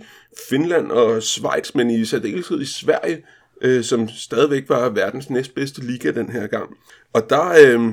[0.49, 3.25] Finland og Schweiz, men i særdeleshed i Sverige,
[3.63, 6.71] øh, som stadigvæk var verdens næstbedste liga den her gang.
[7.13, 7.93] Og der øh,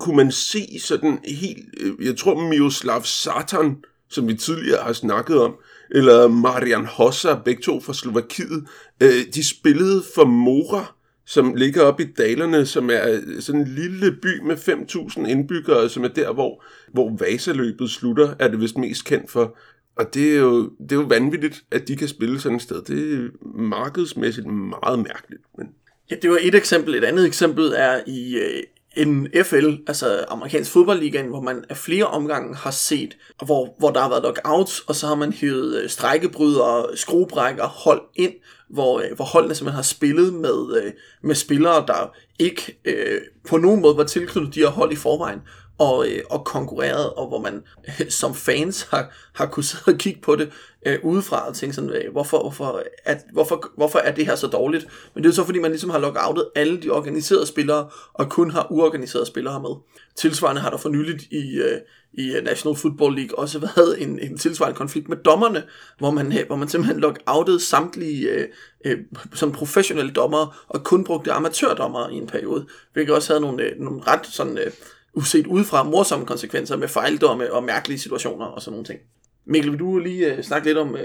[0.00, 3.76] kunne man se sådan helt, øh, jeg tror Miroslav Satan,
[4.10, 5.54] som vi tidligere har snakket om,
[5.90, 8.66] eller Marian Hossa, begge to fra Slovakiet.
[9.02, 10.94] Øh, de spillede for Mora,
[11.26, 15.88] som ligger oppe i dalerne, som er øh, sådan en lille by med 5.000 indbyggere,
[15.88, 19.56] som er der, hvor, hvor Vasaløbet slutter, er det vist mest kendt for.
[19.96, 22.82] Og det er, jo, det er jo vanvittigt, at de kan spille sådan et sted.
[22.82, 25.42] Det er markedsmæssigt meget mærkeligt.
[25.58, 25.66] Men...
[26.10, 26.94] Ja, det var et eksempel.
[26.94, 28.62] Et andet eksempel er i øh,
[28.96, 34.00] en FL, altså amerikansk fodboldligaen, hvor man af flere omgange har set, hvor, hvor der
[34.00, 38.32] har været lockouts, og så har man hævet øh, strækkebrydere, skruebrækker, hold ind,
[38.70, 43.56] hvor, øh, hvor holdene simpelthen har spillet med, øh, med spillere, der ikke øh, på
[43.56, 45.40] nogen måde var tilknyttet de her hold i forvejen,
[45.78, 49.98] og, øh, og konkurreret, og hvor man øh, som fans har, har kunnet sidde og
[49.98, 50.50] kigge på det
[50.86, 54.46] øh, udefra og tænke sådan, øh, hvorfor, hvorfor, at, hvorfor, hvorfor er det her så
[54.46, 54.86] dårligt?
[55.14, 58.30] Men det er jo så, fordi man ligesom har lockoutet alle de organiserede spillere, og
[58.30, 59.70] kun har uorganiserede spillere med.
[60.16, 61.78] Tilsvarende har der for nyligt i, øh,
[62.12, 65.62] i øh, National Football League også været en, en tilsvarende konflikt med dommerne,
[65.98, 68.48] hvor man, øh, hvor man simpelthen lockoutede samtlige øh,
[68.84, 68.98] øh,
[69.34, 73.80] som professionelle dommere, og kun brugte amatørdommere i en periode, hvilket også havde nogle, øh,
[73.80, 74.58] nogle ret sådan...
[74.58, 74.70] Øh,
[75.16, 79.00] uset udefra morsomme konsekvenser med fejldomme og mærkelige situationer og sådan nogle ting.
[79.44, 81.00] Mikkel, vil du lige uh, snakke lidt om uh,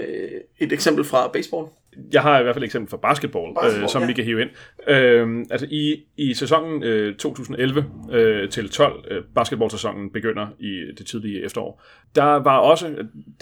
[0.58, 1.66] et eksempel fra baseball?
[2.12, 4.06] Jeg har i hvert fald et eksempel fra basketball, basketball øh, som ja.
[4.06, 4.50] vi kan hive ind.
[4.88, 11.06] Øh, altså i, i sæsonen øh, 2011 øh, til 12, øh, basketballsæsonen begynder i det
[11.06, 11.82] tidlige efterår,
[12.14, 12.94] der var også,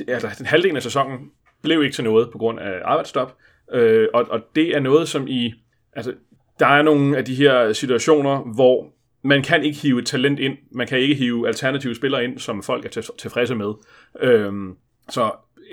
[0.09, 1.19] altså den halvdelen af sæsonen
[1.63, 3.37] blev ikke til noget på grund af arbejdsstop,
[3.73, 5.55] øh, og, og det er noget, som i,
[5.93, 6.13] altså
[6.59, 8.87] der er nogle af de her situationer, hvor
[9.23, 12.63] man kan ikke hive et talent ind, man kan ikke hive alternative spillere ind, som
[12.63, 13.73] folk er tilfredse med.
[14.21, 14.77] Øhm,
[15.09, 15.31] så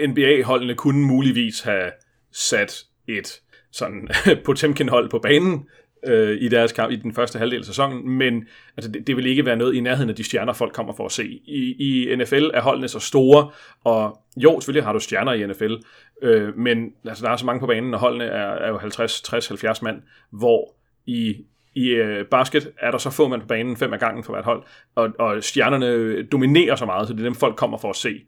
[0.08, 1.92] NBA-holdene kunne muligvis have
[2.32, 4.08] sat et sådan
[4.46, 5.68] Potemkin-hold på banen
[6.08, 9.26] øh, i deres kamp i den første halvdel af sæsonen, men altså, det, det vil
[9.26, 11.42] ikke være noget i nærheden af de stjerner, folk kommer for at se.
[11.46, 13.52] I, i NFL er holdene så store,
[13.84, 15.74] og jo, selvfølgelig har du stjerner i NFL,
[16.22, 19.22] øh, men altså, der er så mange på banen, og holdene er, er jo 50,
[19.22, 21.36] 60, 70 mand, hvor i
[21.78, 24.46] i øh, basket er der så få mand på banen, fem af gangen for hvert
[24.46, 24.64] hold,
[24.96, 27.96] og, og stjernerne øh, dominerer så meget, så det er dem, folk kommer for at
[27.96, 28.22] se.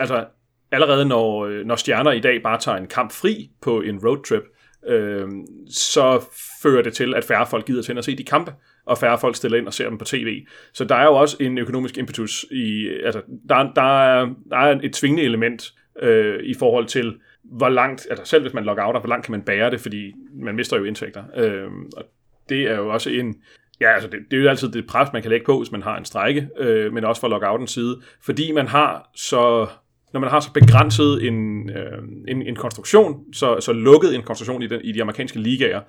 [0.00, 0.24] Altså,
[0.72, 4.42] allerede når, øh, når stjerner i dag bare tager en kamp fri på en roadtrip,
[4.88, 5.28] øh,
[5.70, 6.24] så
[6.62, 8.52] fører det til, at færre folk gider til at se de kampe,
[8.86, 10.44] og færre folk stiller ind og ser dem på tv.
[10.72, 14.80] Så der er jo også en økonomisk impetus i, altså, der, der, er, der er
[14.82, 19.00] et tvingende element øh, i forhold til, hvor langt, altså selv hvis man logger out,
[19.00, 21.24] hvor langt kan man bære det, fordi man mister jo indtægter.
[21.36, 22.04] Øh, og
[22.48, 23.34] det er jo også en,
[23.80, 25.82] Ja, altså det, det er jo altid det pres, man kan lægge på, hvis man
[25.82, 29.66] har en strække, øh, men også fra lockoutens side, fordi man har så
[30.12, 34.62] når man har så begrænset en, øh, en, en konstruktion, så, så lukket en konstruktion
[34.62, 35.80] i, den, i de amerikanske ligaer,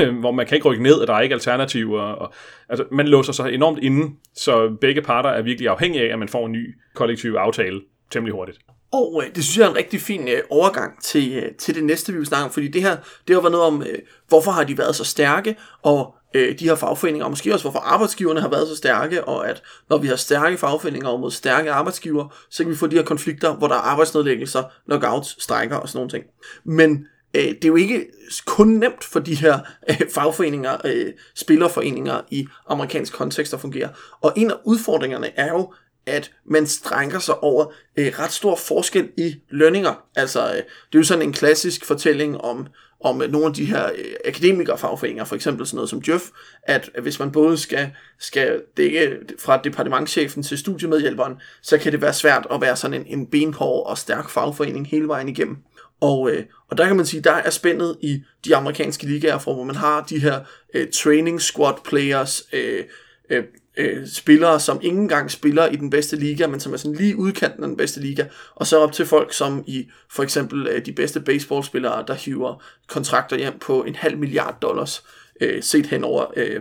[0.00, 2.00] øh, hvor man kan ikke rykke ned, og der er ikke alternativer.
[2.00, 2.32] Og,
[2.68, 6.28] altså, man låser sig enormt inde, så begge parter er virkelig afhængige af, at man
[6.28, 8.58] får en ny kollektiv aftale temmelig hurtigt.
[8.92, 11.84] Og øh, det synes jeg er en rigtig fin øh, overgang til, øh, til det
[11.84, 12.96] næste, vi vil snakke om, fordi det her,
[13.28, 16.64] det har været noget om, øh, hvorfor har de været så stærke, og øh, de
[16.64, 20.06] her fagforeninger, og måske også hvorfor arbejdsgiverne har været så stærke, og at når vi
[20.06, 23.74] har stærke fagforeninger mod stærke arbejdsgiver, så kan vi få de her konflikter, hvor der
[23.74, 26.24] er arbejdsnedlæggelser, knockouts, strækker og sådan nogle ting.
[26.64, 28.06] Men øh, det er jo ikke
[28.46, 29.58] kun nemt for de her
[29.90, 33.88] øh, fagforeninger, øh, spillerforeninger i amerikansk kontekst at fungere.
[34.20, 35.72] Og en af udfordringerne er jo,
[36.06, 40.04] at man strænker sig over øh, ret stor forskel i lønninger.
[40.16, 42.66] Altså, øh, det er jo sådan en klassisk fortælling om,
[43.00, 46.22] om øh, nogle af de her øh, akademikerfagforeninger, for eksempel sådan noget som Jøf,
[46.62, 52.12] at hvis man både skal, skal dække fra departementchefen til studiemedhjælperen, så kan det være
[52.12, 55.56] svært at være sådan en, en benhård og stærk fagforening hele vejen igennem.
[56.00, 59.64] Og, øh, og der kan man sige, der er spændet i de amerikanske ligaer, hvor
[59.64, 60.40] man har de her
[60.74, 62.84] øh, training squad players, øh,
[63.30, 63.44] øh,
[63.76, 67.16] øh, spillere, som ikke engang spiller i den bedste liga, men som er sådan lige
[67.16, 70.86] udkanten af den bedste liga, og så op til folk som i for eksempel øh,
[70.86, 75.04] de bedste baseballspillere, der hiver kontrakter hjem på en halv milliard dollars,
[75.40, 76.60] øh, set hen over øh,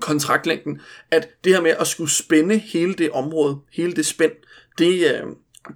[0.00, 4.32] kontraktlængden, at det her med at skulle spænde hele det område, hele det spænd,
[4.78, 5.26] det, øh,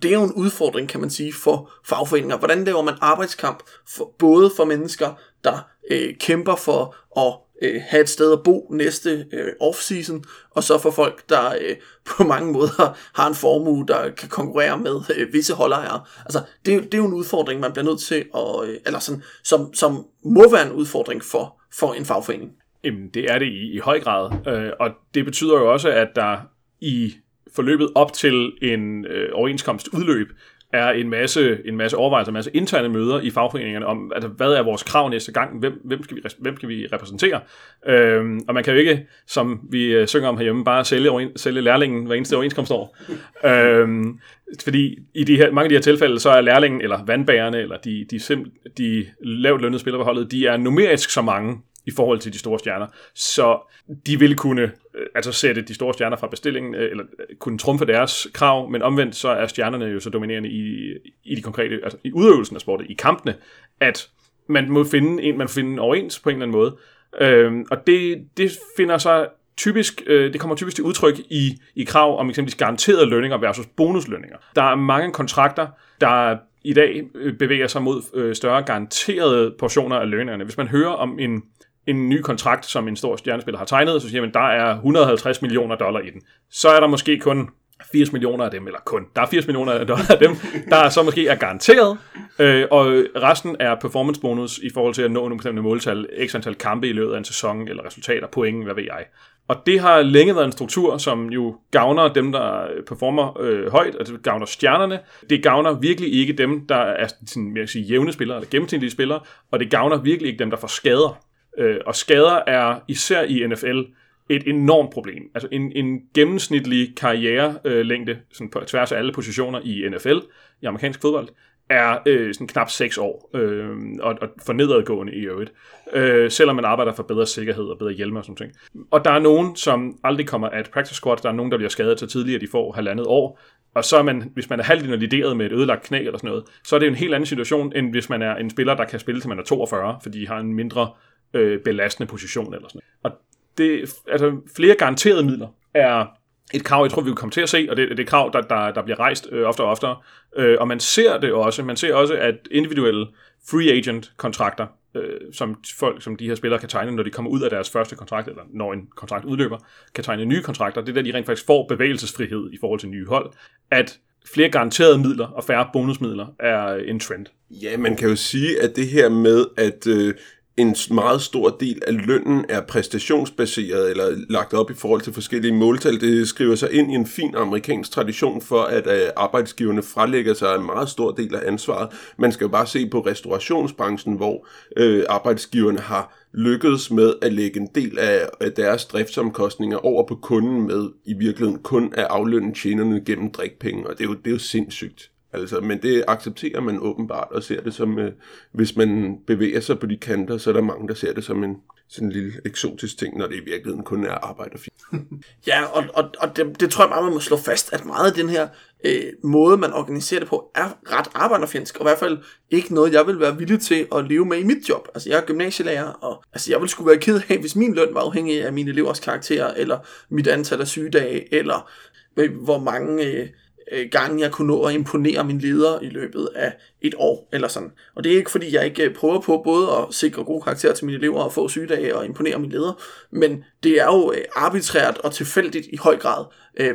[0.03, 2.39] det er jo en udfordring, kan man sige, for fagforeninger.
[2.39, 8.01] Hvordan laver man arbejdskamp, for, både for mennesker, der øh, kæmper for at øh, have
[8.01, 11.77] et sted at bo næste øh, off-season, og så for folk, der øh,
[12.17, 16.01] på mange måder har en formue, der kan konkurrere med øh, visse holdejere.
[16.19, 19.23] Altså, det, det er jo en udfordring, man bliver nødt til at, øh, eller sådan,
[19.45, 22.53] som, som må være en udfordring for, for en fagforening.
[22.85, 26.09] Jamen, det er det i, i høj grad, øh, og det betyder jo også, at
[26.15, 26.37] der
[26.81, 27.15] i
[27.55, 30.29] forløbet op til en øh, overenskomst udløb,
[30.75, 34.53] er en masse, en masse overvejelser, en masse interne møder i fagforeningerne om, altså, hvad
[34.53, 37.41] er vores krav næste gang, hvem, hvem, skal, vi, hvem skal vi repræsentere.
[37.87, 41.39] Øhm, og man kan jo ikke, som vi øh, synger om herhjemme, bare sælge, overen,
[41.39, 42.97] sælge lærlingen hver eneste overenskomstår.
[43.45, 44.19] øhm,
[44.65, 47.77] fordi i de her, mange af de her tilfælde, så er lærlingen, eller vandbærerne, eller
[47.77, 51.91] de, de, sim, de lavt lønnede spillere på holdet, de er numerisk så mange, i
[51.91, 52.87] forhold til de store stjerner.
[53.15, 53.75] Så
[54.07, 57.59] de ville kunne Øh, altså sætte de store stjerner fra bestillingen, øh, eller øh, kunne
[57.59, 60.93] trumfe deres krav, men omvendt så er stjernerne jo så dominerende i,
[61.25, 63.35] i de konkrete, altså i udøvelsen af sportet, i kampene,
[63.81, 64.09] at
[64.47, 66.77] man må finde en, man finder overens på en eller anden måde.
[67.21, 69.27] Øhm, og det, det finder så
[69.57, 73.67] typisk, øh, det kommer typisk til udtryk i, i krav om eksempelvis garanterede lønninger versus
[73.67, 74.37] bonuslønninger.
[74.57, 75.67] Der er mange kontrakter,
[76.01, 77.03] der i dag
[77.39, 80.45] bevæger sig mod øh, større garanterede portioner af lønningerne.
[80.45, 81.43] Hvis man hører om en
[81.87, 85.43] en ny kontrakt, som en stor stjernespiller har tegnet, så siger man, der er 150
[85.43, 86.23] millioner dollar i den.
[86.51, 87.49] Så er der måske kun
[87.93, 90.37] 80 millioner af dem, eller kun, der er 80 millioner af dollar af dem,
[90.71, 91.99] der så måske er garanteret,
[92.39, 96.35] øh, og resten er performance bonus i forhold til at nå nogle bestemte måltal, x
[96.35, 99.05] antal kampe i løbet af en sæson, eller resultater, point, hvad ved jeg.
[99.49, 103.95] Og det har længe været en struktur, som jo gavner dem, der performer øh, højt,
[103.95, 105.01] og det gavner stjernerne.
[105.31, 109.21] Det gavner virkelig ikke dem, der er sådan, mere sige, jævne spillere, eller gennemsnitlige spillere,
[109.51, 111.21] og det gavner virkelig ikke dem, der får skader.
[111.59, 113.81] Øh, og skader er især i NFL
[114.29, 115.31] et enormt problem.
[115.35, 120.19] Altså en, en gennemsnitlig karrierelængde sådan på tværs af alle positioner i NFL,
[120.63, 121.29] i amerikansk fodbold,
[121.69, 125.53] er øh, sådan knap 6 år, øh, og, og for nedadgående i øvrigt,
[125.93, 128.53] øh, selvom man arbejder for bedre sikkerhed og bedre hjelme og sådan ting.
[128.91, 131.59] Og der er nogen, som aldrig kommer af et practice squad, der er nogen, der
[131.59, 133.41] bliver skadet så tidligt, at de får halvandet år,
[133.75, 136.29] og så er man, hvis man er halvt invalideret med et ødelagt knæ eller sådan
[136.29, 138.85] noget, så er det en helt anden situation, end hvis man er en spiller, der
[138.85, 140.91] kan spille til man er 42, fordi de har en mindre
[141.35, 142.81] øh, belastende position eller sådan.
[143.03, 143.11] Og
[143.59, 146.07] det, altså, flere garanterede midler er
[146.55, 148.09] et krav, jeg tror, vi vil komme til at se, og det, det er et
[148.09, 149.97] krav, der, der, der bliver rejst øh, oftere og oftere.
[150.37, 153.07] Øh, og man ser det også, man ser også, at individuelle
[153.51, 157.31] free agent kontrakter, øh, som folk, som de her spillere kan tegne, når de kommer
[157.31, 159.59] ud af deres første kontrakt, eller når en kontrakt udløber,
[159.95, 160.81] kan tegne nye kontrakter.
[160.81, 163.33] Det er der, de rent faktisk får bevægelsesfrihed i forhold til nye hold.
[163.71, 163.99] At
[164.35, 167.27] flere garanterede midler og færre bonusmidler er en trend.
[167.51, 170.15] Ja, man kan jo sige, at det her med, at øh,
[170.57, 175.55] en meget stor del af lønnen er præstationsbaseret eller lagt op i forhold til forskellige
[175.55, 176.01] måltal.
[176.01, 180.55] Det skriver sig ind i en fin amerikansk tradition for, at øh, arbejdsgiverne frelægger sig
[180.55, 181.89] en meget stor del af ansvaret.
[182.19, 187.61] Man skal jo bare se på restaurationsbranchen, hvor øh, arbejdsgiverne har lykkedes med at lægge
[187.61, 192.55] en del af, af deres driftsomkostninger over på kunden med i virkeligheden kun at aflønne
[192.55, 195.11] tjenerne gennem drikpenge, og det er jo, det er jo sindssygt.
[195.35, 198.13] Altså, men det accepterer man åbenbart og ser det som, øh,
[198.53, 201.45] hvis man bevæger sig på de kanter, så er der mange, der ser det som
[201.45, 201.57] en
[201.89, 204.59] sådan en lille eksotisk ting, når det i virkeligheden kun er arbejde
[205.47, 208.11] ja, og, og, og det, det tror jeg bare, man må slå fast, at meget
[208.11, 208.49] af den her
[208.85, 212.19] øh, måde, man organiserer det på, er ret arbejderfjendsk, og i hvert fald
[212.51, 214.89] ikke noget, jeg vil være villig til at leve med i mit job.
[214.95, 217.95] Altså, jeg er gymnasielærer, og altså, jeg vil skulle være ked af, hvis min løn
[217.95, 221.71] var afhængig af mine elevers karakterer, eller mit antal af sygedage, eller
[222.17, 223.05] øh, hvor mange...
[223.05, 223.29] Øh,
[223.73, 227.49] Øh, gange jeg kunne nå at imponere min leder i løbet af et år eller
[227.49, 227.73] sådan.
[227.95, 230.73] Og det er ikke fordi jeg ikke øh, prøver på både at sikre gode karakterer
[230.73, 234.25] til mine elever og få sygedage og imponere min leder, men det er jo øh,
[234.37, 236.25] arbitrært og tilfældigt i høj grad,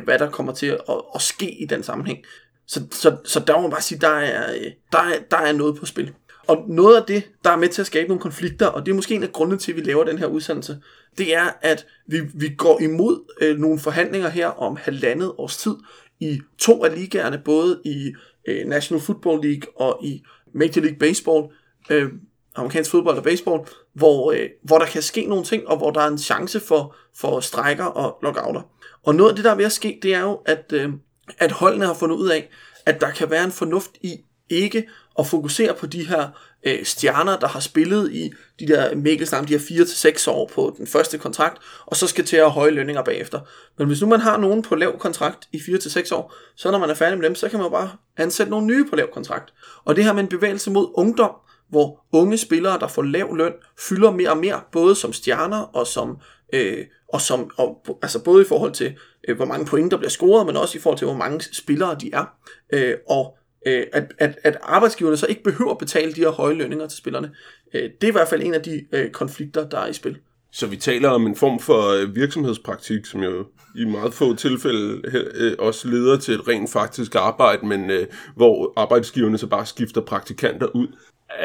[0.04, 2.18] hvad der kommer til at, at ske i den sammenhæng.
[2.66, 4.54] Så, så, så der må man bare sige, der er,
[4.92, 6.12] der, er, der er noget på spil.
[6.46, 8.96] Og noget af det, der er med til at skabe nogle konflikter, og det er
[8.96, 10.78] måske en af grundene til, at vi laver den her udsendelse,
[11.18, 15.74] det er, at vi, vi går imod øh, nogle forhandlinger her om halvandet års tid,
[16.20, 18.12] i to af ligaerne, både i
[18.48, 20.22] øh, National Football League og i
[20.54, 21.44] Major League Baseball,
[21.90, 22.08] øh,
[22.56, 23.60] amerikansk fodbold og baseball,
[23.94, 26.96] hvor, øh, hvor der kan ske nogle ting, og hvor der er en chance for,
[27.16, 28.62] for strækker og lockouter.
[29.02, 30.92] Og noget af det, der er ved at ske, det er jo, at, øh,
[31.38, 32.50] at holdene har fundet ud af,
[32.86, 34.16] at der kan være en fornuft i
[34.48, 36.28] ikke at fokusere på de her
[36.66, 39.84] øh, stjerner, der har spillet i de der Mikkelstam, de her
[40.26, 43.40] 4-6 år på den første kontrakt, og så skal til at have høje lønninger bagefter.
[43.78, 46.90] Men hvis nu man har nogen på lav kontrakt i 4-6 år, så når man
[46.90, 49.54] er færdig med dem, så kan man bare ansætte nogle nye på lav kontrakt.
[49.84, 51.32] Og det her med en bevægelse mod ungdom,
[51.68, 55.86] hvor unge spillere, der får lav løn, fylder mere og mere, både som stjerner og
[55.86, 56.18] som,
[56.52, 58.94] øh, og som og, altså både i forhold til,
[59.28, 61.96] øh, hvor mange point der bliver scoret, men også i forhold til, hvor mange spillere
[62.00, 62.24] de er.
[62.72, 66.54] Øh, og øh, at, at, at arbejdsgiverne så ikke behøver at betale de her høje
[66.54, 67.30] lønninger til spillerne.
[67.74, 70.18] Øh, det er i hvert fald en af de øh, konflikter, der er i spil.
[70.52, 73.46] Så vi taler om en form for øh, virksomhedspraktik, som jo
[73.76, 75.02] i meget få tilfælde
[75.34, 80.00] øh, også leder til et rent faktisk arbejde, men øh, hvor arbejdsgiverne så bare skifter
[80.00, 80.86] praktikanter ud.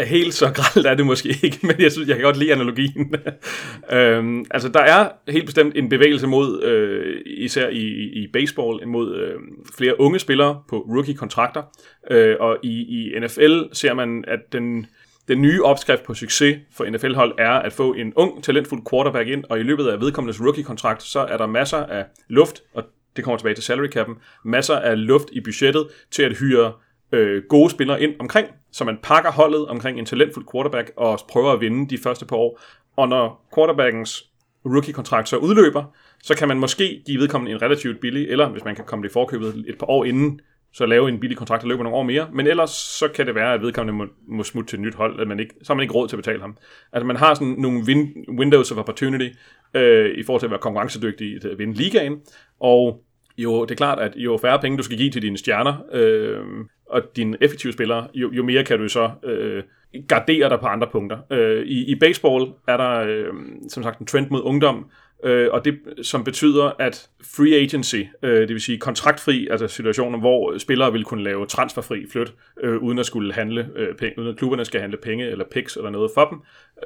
[0.06, 3.15] Helt så gralt er det måske ikke, men jeg synes, jeg kan godt lide analogien.
[3.93, 7.84] øhm, altså, der er helt bestemt en bevægelse mod, øh, især i,
[8.24, 9.36] i baseball, mod øh,
[9.78, 11.63] flere unge spillere på rookie-kontrakter.
[12.12, 14.88] Øh, og i, i NFL ser man, at den,
[15.28, 19.43] den nye opskrift på succes for NFL-hold er at få en ung, talentfuld quarterback ind,
[19.50, 22.84] og i løbet af vedkommendes rookie-kontrakt, så er der masser af luft, og
[23.15, 26.74] det kommer tilbage til salary cap'en, masser af luft i budgettet til at hyre
[27.11, 31.51] øh, gode spillere ind omkring, så man pakker holdet omkring en talentfuld quarterback og prøver
[31.51, 32.61] at vinde de første par år.
[32.95, 34.23] Og når quarterbackens
[34.65, 35.83] rookie-kontrakt så udløber,
[36.23, 39.09] så kan man måske give vedkommende en relativt billig, eller hvis man kan komme det
[39.09, 40.41] i forkøbet et par år inden,
[40.73, 42.27] så lave en billig kontrakt, der løber nogle år mere.
[42.33, 45.19] Men ellers så kan det være, at vedkommende må, må smutte til et nyt hold,
[45.19, 46.57] at man ikke, så har man ikke råd til at betale ham.
[46.93, 49.29] Altså man har sådan nogle win, windows of opportunity
[49.73, 52.21] øh, i forhold til at være konkurrencedygtig til at vinde ligaen.
[52.59, 53.03] Og
[53.37, 56.43] jo, det er klart, at jo færre penge du skal give til dine stjerner, øh,
[56.89, 59.63] og dine effektive spillere, jo, jo mere kan du så øh,
[60.08, 61.17] gardere dig på andre punkter.
[61.32, 63.34] Øh, i, I baseball er der øh,
[63.69, 64.89] som sagt en trend mod ungdom,
[65.24, 70.19] øh, og det som betyder, at free agency, øh, det vil sige kontraktfri, altså situationer,
[70.19, 74.30] hvor spillere vil kunne lave transferfri flyt, øh, uden at skulle handle øh, penge, uden
[74.30, 76.39] at klubberne skal handle penge eller picks eller noget for dem.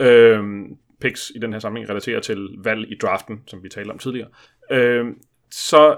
[0.08, 0.44] Øh,
[1.02, 4.28] picks i den her sammenhæng relaterer til valg i draften, som vi talte om tidligere.
[4.72, 5.06] Øh,
[5.52, 5.98] så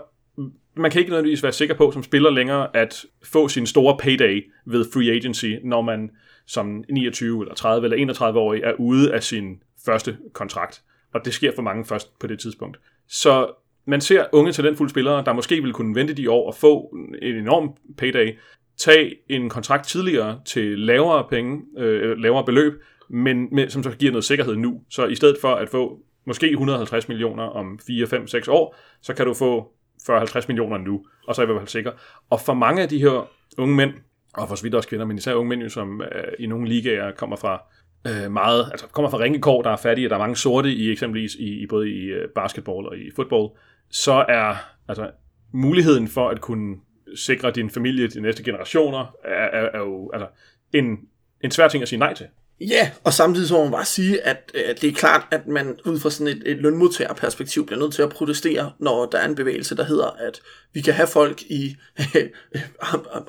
[0.76, 4.52] man kan ikke nødvendigvis være sikker på som spiller længere at få sin store payday
[4.66, 6.10] ved free agency, når man
[6.46, 10.82] som 29 eller 30 eller 31 årig er ude af sin første kontrakt.
[11.14, 12.80] Og det sker for mange først på det tidspunkt.
[13.08, 13.52] Så
[13.86, 17.36] man ser unge talentfulde spillere, der måske vil kunne vente de år og få en
[17.36, 18.38] enorm payday,
[18.78, 22.74] tage en kontrakt tidligere til lavere penge, øh, lavere beløb,
[23.10, 24.82] men med, som så giver noget sikkerhed nu.
[24.90, 29.14] Så i stedet for at få måske 150 millioner om 4, 5, 6 år, så
[29.14, 29.72] kan du få
[30.10, 31.92] 40-50 millioner nu, og så er jeg i hvert fald sikker.
[32.30, 33.94] Og for mange af de her unge mænd,
[34.34, 37.12] og for så vidt også kvinder, men især unge mænd, som øh, i nogle ligaer
[37.12, 37.64] kommer fra
[38.08, 41.36] øh, meget, altså kommer fra ringekår, der er fattige, der er mange sorte i eksempelvis
[41.36, 43.52] i, i både i øh, basketball og i fodbold,
[43.90, 44.56] så er
[44.88, 45.12] altså
[45.52, 46.76] muligheden for at kunne
[47.16, 50.28] sikre din familie, de næste generationer, er, er, er jo altså,
[50.74, 51.00] en,
[51.42, 52.28] en svær ting at sige nej til.
[52.68, 55.80] Ja, og samtidig så må man bare sige, at øh, det er klart, at man
[55.86, 59.36] ud fra sådan et, et lønmodtagerperspektiv bliver nødt til at protestere, når der er en
[59.36, 60.42] bevægelse, der hedder, at
[60.74, 61.76] vi kan have folk i
[62.16, 62.30] øh,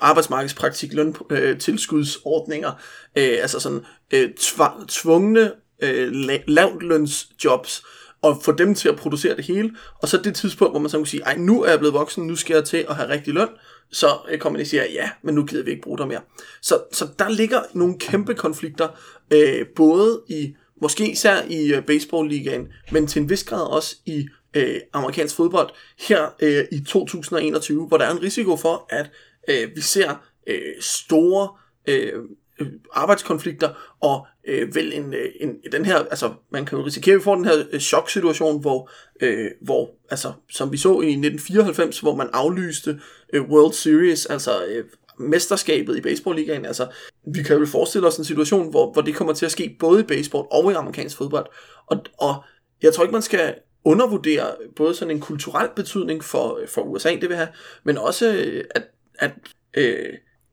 [0.00, 2.72] arbejdsmarkedspraktik, løntilskudsordninger,
[3.16, 6.12] øh, øh, altså sådan øh, tv- tvungne øh,
[6.46, 7.82] lavtlønsjobs,
[8.22, 9.70] og få dem til at producere det hele,
[10.02, 12.26] og så det tidspunkt, hvor man så kunne sige, ej, nu er jeg blevet voksen,
[12.26, 13.48] nu skal jeg til at have rigtig løn,
[13.92, 16.20] så øh, kommer de og siger, ja, men nu gider vi ikke bruge dig mere.
[16.62, 18.88] Så, så der ligger nogle kæmpe konflikter,
[19.30, 24.28] øh, både i, måske især i øh, baseballligaen, men til en vis grad også i
[24.54, 29.10] øh, amerikansk fodbold, her øh, i 2021, hvor der er en risiko for, at
[29.48, 30.14] øh, vi ser
[30.46, 31.48] øh, store
[31.88, 32.12] øh,
[32.62, 33.68] Øh, arbejdskonflikter,
[34.00, 37.24] og øh, vel en, øh, en, den her, altså man kan jo risikere, at vi
[37.24, 42.14] får den her øh, choksituation, hvor, øh, hvor, altså som vi så i 1994, hvor
[42.14, 43.00] man aflyste
[43.32, 44.84] øh, World Series, altså øh,
[45.18, 46.86] mesterskabet i baseballligaen, altså
[47.26, 50.00] vi kan jo forestille os en situation, hvor, hvor det kommer til at ske både
[50.00, 51.46] i baseball og i amerikansk fodbold,
[51.86, 52.44] og, og
[52.82, 54.46] jeg tror ikke, man skal undervurdere
[54.76, 57.48] både sådan en kulturel betydning for, for USA, det vil have,
[57.84, 58.82] men også øh, at,
[59.18, 59.32] at
[59.76, 60.12] øh,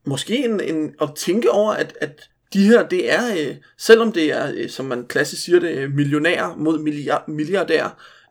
[0.09, 4.31] måske en, en, at tænke over, at, at de her, det er, øh, selvom det
[4.31, 7.89] er, øh, som man klassisk siger det, millionær millionærer mod milliard, milliardærer,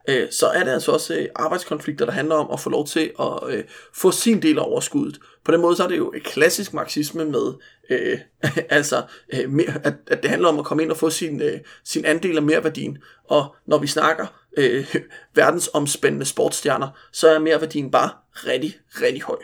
[0.09, 3.11] øh, så er det altså også øh, arbejdskonflikter, der handler om at få lov til
[3.19, 3.63] at øh,
[3.93, 5.19] få sin del af overskuddet.
[5.45, 7.53] På den måde så er det jo et klassisk marxisme med,
[7.89, 8.19] øh,
[8.69, 11.59] altså, øh, mere, at, at det handler om at komme ind og få sin, øh,
[11.83, 12.97] sin andel af merværdien.
[13.29, 14.25] Og når vi snakker
[14.57, 14.95] øh,
[15.35, 18.09] verdensomspændende sportsstjerner, så er merværdien bare
[18.45, 19.37] rigtig, rigtig høj.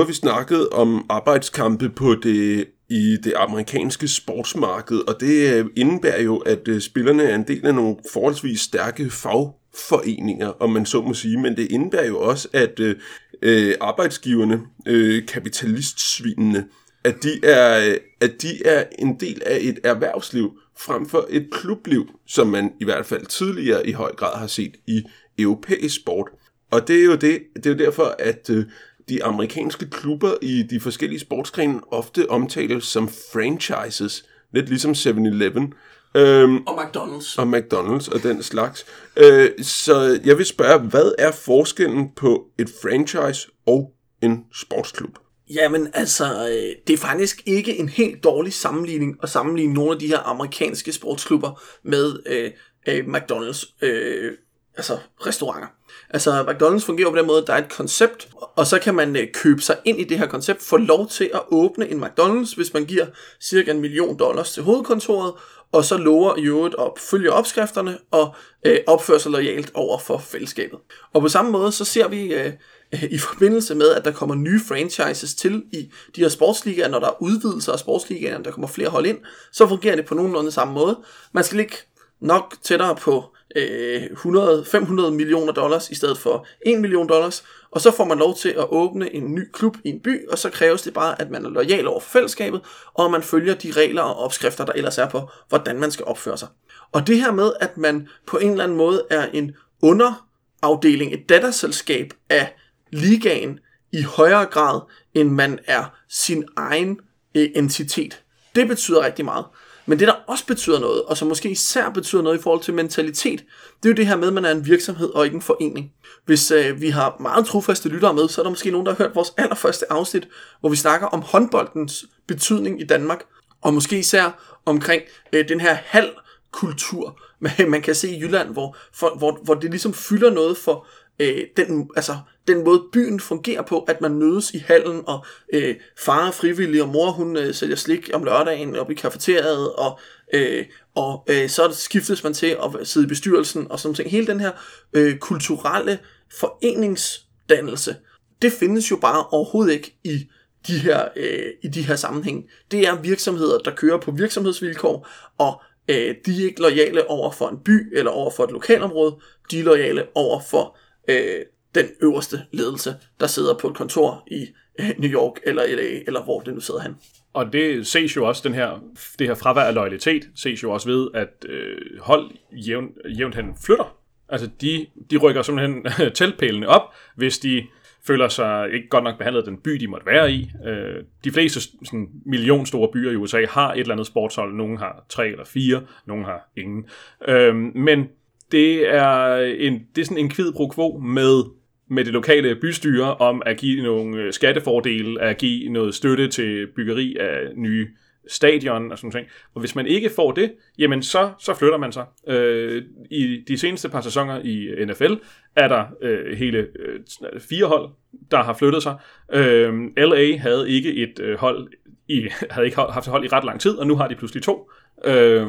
[0.00, 6.22] Har vi snakket om arbejdskampe på det i det amerikanske sportsmarked, og det øh, indebærer
[6.22, 11.02] jo, at øh, spillerne er en del af nogle forholdsvis stærke fagforeninger, om man så
[11.02, 12.96] må sige, men det indebærer jo også, at øh,
[13.42, 16.66] øh arbejdsgiverne, øh, kapitalistsvinene,
[17.04, 22.06] at de, er, at de er en del af et erhvervsliv frem for et klubliv,
[22.26, 25.02] som man i hvert fald tidligere i høj grad har set i
[25.38, 26.28] europæisk sport.
[26.70, 28.64] Og det er jo, det, det er jo derfor, at øh,
[29.10, 35.74] de amerikanske klubber i de forskellige sportsgrene ofte omtales som franchises, lidt ligesom 7-Eleven.
[36.14, 37.38] Øhm, Og McDonald's.
[37.38, 38.86] og McDonald's og den slags.
[39.16, 43.92] Øh, så jeg vil spørge, hvad er forskellen på et franchise og
[44.22, 45.18] en sportsklub?
[45.54, 49.98] Jamen altså, øh, det er faktisk ikke en helt dårlig sammenligning at sammenligne nogle af
[49.98, 52.50] de her amerikanske sportsklubber med øh,
[52.88, 54.32] øh, McDonald's øh,
[54.76, 55.68] altså restauranter.
[56.10, 59.16] Altså McDonald's fungerer på den måde, at der er et koncept, og så kan man
[59.16, 62.56] øh, købe sig ind i det her koncept, få lov til at åbne en McDonald's,
[62.56, 63.06] hvis man giver
[63.40, 65.32] cirka en million dollars til hovedkontoret,
[65.72, 68.34] og så lover i øvrigt at følge opskrifterne og
[68.66, 70.78] øh, opføre sig lojalt over for fællesskabet.
[71.12, 72.52] Og på samme måde, så ser vi øh,
[72.92, 77.00] øh, i forbindelse med, at der kommer nye franchises til i de her sportsligaer, når
[77.00, 79.18] der er udvidelser af sportsligaerne, der kommer flere hold ind,
[79.52, 80.98] så fungerer det på nogenlunde samme måde.
[81.32, 81.76] Man skal ligge
[82.20, 83.24] nok tættere på
[83.56, 88.18] øh, 100, 500 millioner dollars i stedet for 1 million dollars, og så får man
[88.18, 91.20] lov til at åbne en ny klub i en by, og så kræves det bare,
[91.20, 92.60] at man er lojal over for fællesskabet,
[92.94, 96.38] og man følger de regler og opskrifter, der ellers er på, hvordan man skal opføre
[96.38, 96.48] sig.
[96.92, 101.28] Og det her med, at man på en eller anden måde er en underafdeling, et
[101.28, 102.54] datterselskab af
[102.90, 103.58] ligaen
[103.92, 104.80] i højere grad,
[105.14, 107.00] end man er sin egen
[107.34, 108.22] øh, entitet.
[108.54, 109.44] Det betyder rigtig meget.
[109.86, 112.74] Men det, der også betyder noget, og som måske især betyder noget i forhold til
[112.74, 113.44] mentalitet,
[113.82, 115.92] det er jo det her med, at man er en virksomhed og ikke en forening.
[116.24, 119.04] Hvis øh, vi har meget trofaste lyttere med, så er der måske nogen, der har
[119.04, 120.28] hørt vores allerførste afsnit,
[120.60, 123.20] hvor vi snakker om håndboldens betydning i Danmark,
[123.62, 125.02] og måske især omkring
[125.32, 129.70] øh, den her halvkultur, man, man kan se i Jylland, hvor, for, hvor, hvor det
[129.70, 130.86] ligesom fylder noget for
[131.20, 132.16] øh, den, altså,
[132.48, 136.82] den måde byen fungerer på, at man mødes i hallen, og øh, far er frivillig,
[136.82, 139.98] og mor hun øh, sælger slik om lørdagen op i kafeteriet, og,
[140.34, 140.64] øh,
[140.94, 144.10] og øh, så skiftes man til at sidde i bestyrelsen, og sådan ting.
[144.10, 144.52] Hele den her
[144.92, 145.98] øh, kulturelle
[146.40, 147.96] foreningsdannelse,
[148.42, 150.28] det findes jo bare overhovedet ikke i
[150.66, 152.44] de her, øh, i de her sammenhæng.
[152.70, 155.08] Det er virksomheder, der kører på virksomhedsvilkår,
[155.38, 159.16] og øh, de er ikke lojale over for en by eller over for et lokalområde,
[159.50, 160.76] de er lojale over for
[161.08, 161.40] øh,
[161.74, 164.46] den øverste ledelse, der sidder på et kontor i
[164.80, 166.94] øh, New York eller LA, eller hvor det nu sidder han.
[167.32, 168.82] Og det ses jo også, den her,
[169.18, 173.56] det her fravær af loyalitet, ses jo også ved, at øh, hold jævnt, jævnt hen
[173.66, 173.96] flytter.
[174.28, 175.86] Altså, de, de rykker simpelthen
[176.18, 176.82] teltpælene op,
[177.16, 177.66] hvis de
[178.06, 180.50] føler sig ikke godt nok behandlet den by, de måtte være i.
[180.66, 184.54] Øh, de fleste sådan, millionstore byer i USA har et eller andet sportshold.
[184.54, 186.84] Nogle har tre eller fire, nogle har ingen.
[187.28, 188.08] Øh, men
[188.52, 191.44] det er, en, det er sådan en kvid pro quo med,
[191.88, 196.66] med det lokale bystyre om at give nogle øh, skattefordele, at give noget støtte til
[196.76, 197.88] byggeri af nye
[198.28, 199.28] stadion og sådan noget.
[199.54, 202.06] Og hvis man ikke får det, jamen så, så flytter man sig.
[202.28, 205.14] Øh, I de seneste par sæsoner i NFL
[205.56, 207.00] er der øh, hele øh,
[207.40, 207.90] fire hold,
[208.30, 208.96] der har flyttet sig.
[209.32, 211.68] Øh, LA havde ikke et øh, hold
[212.08, 214.42] i, havde ikke haft et hold i ret lang tid, og nu har de pludselig
[214.42, 214.70] to.
[215.04, 215.46] Øh,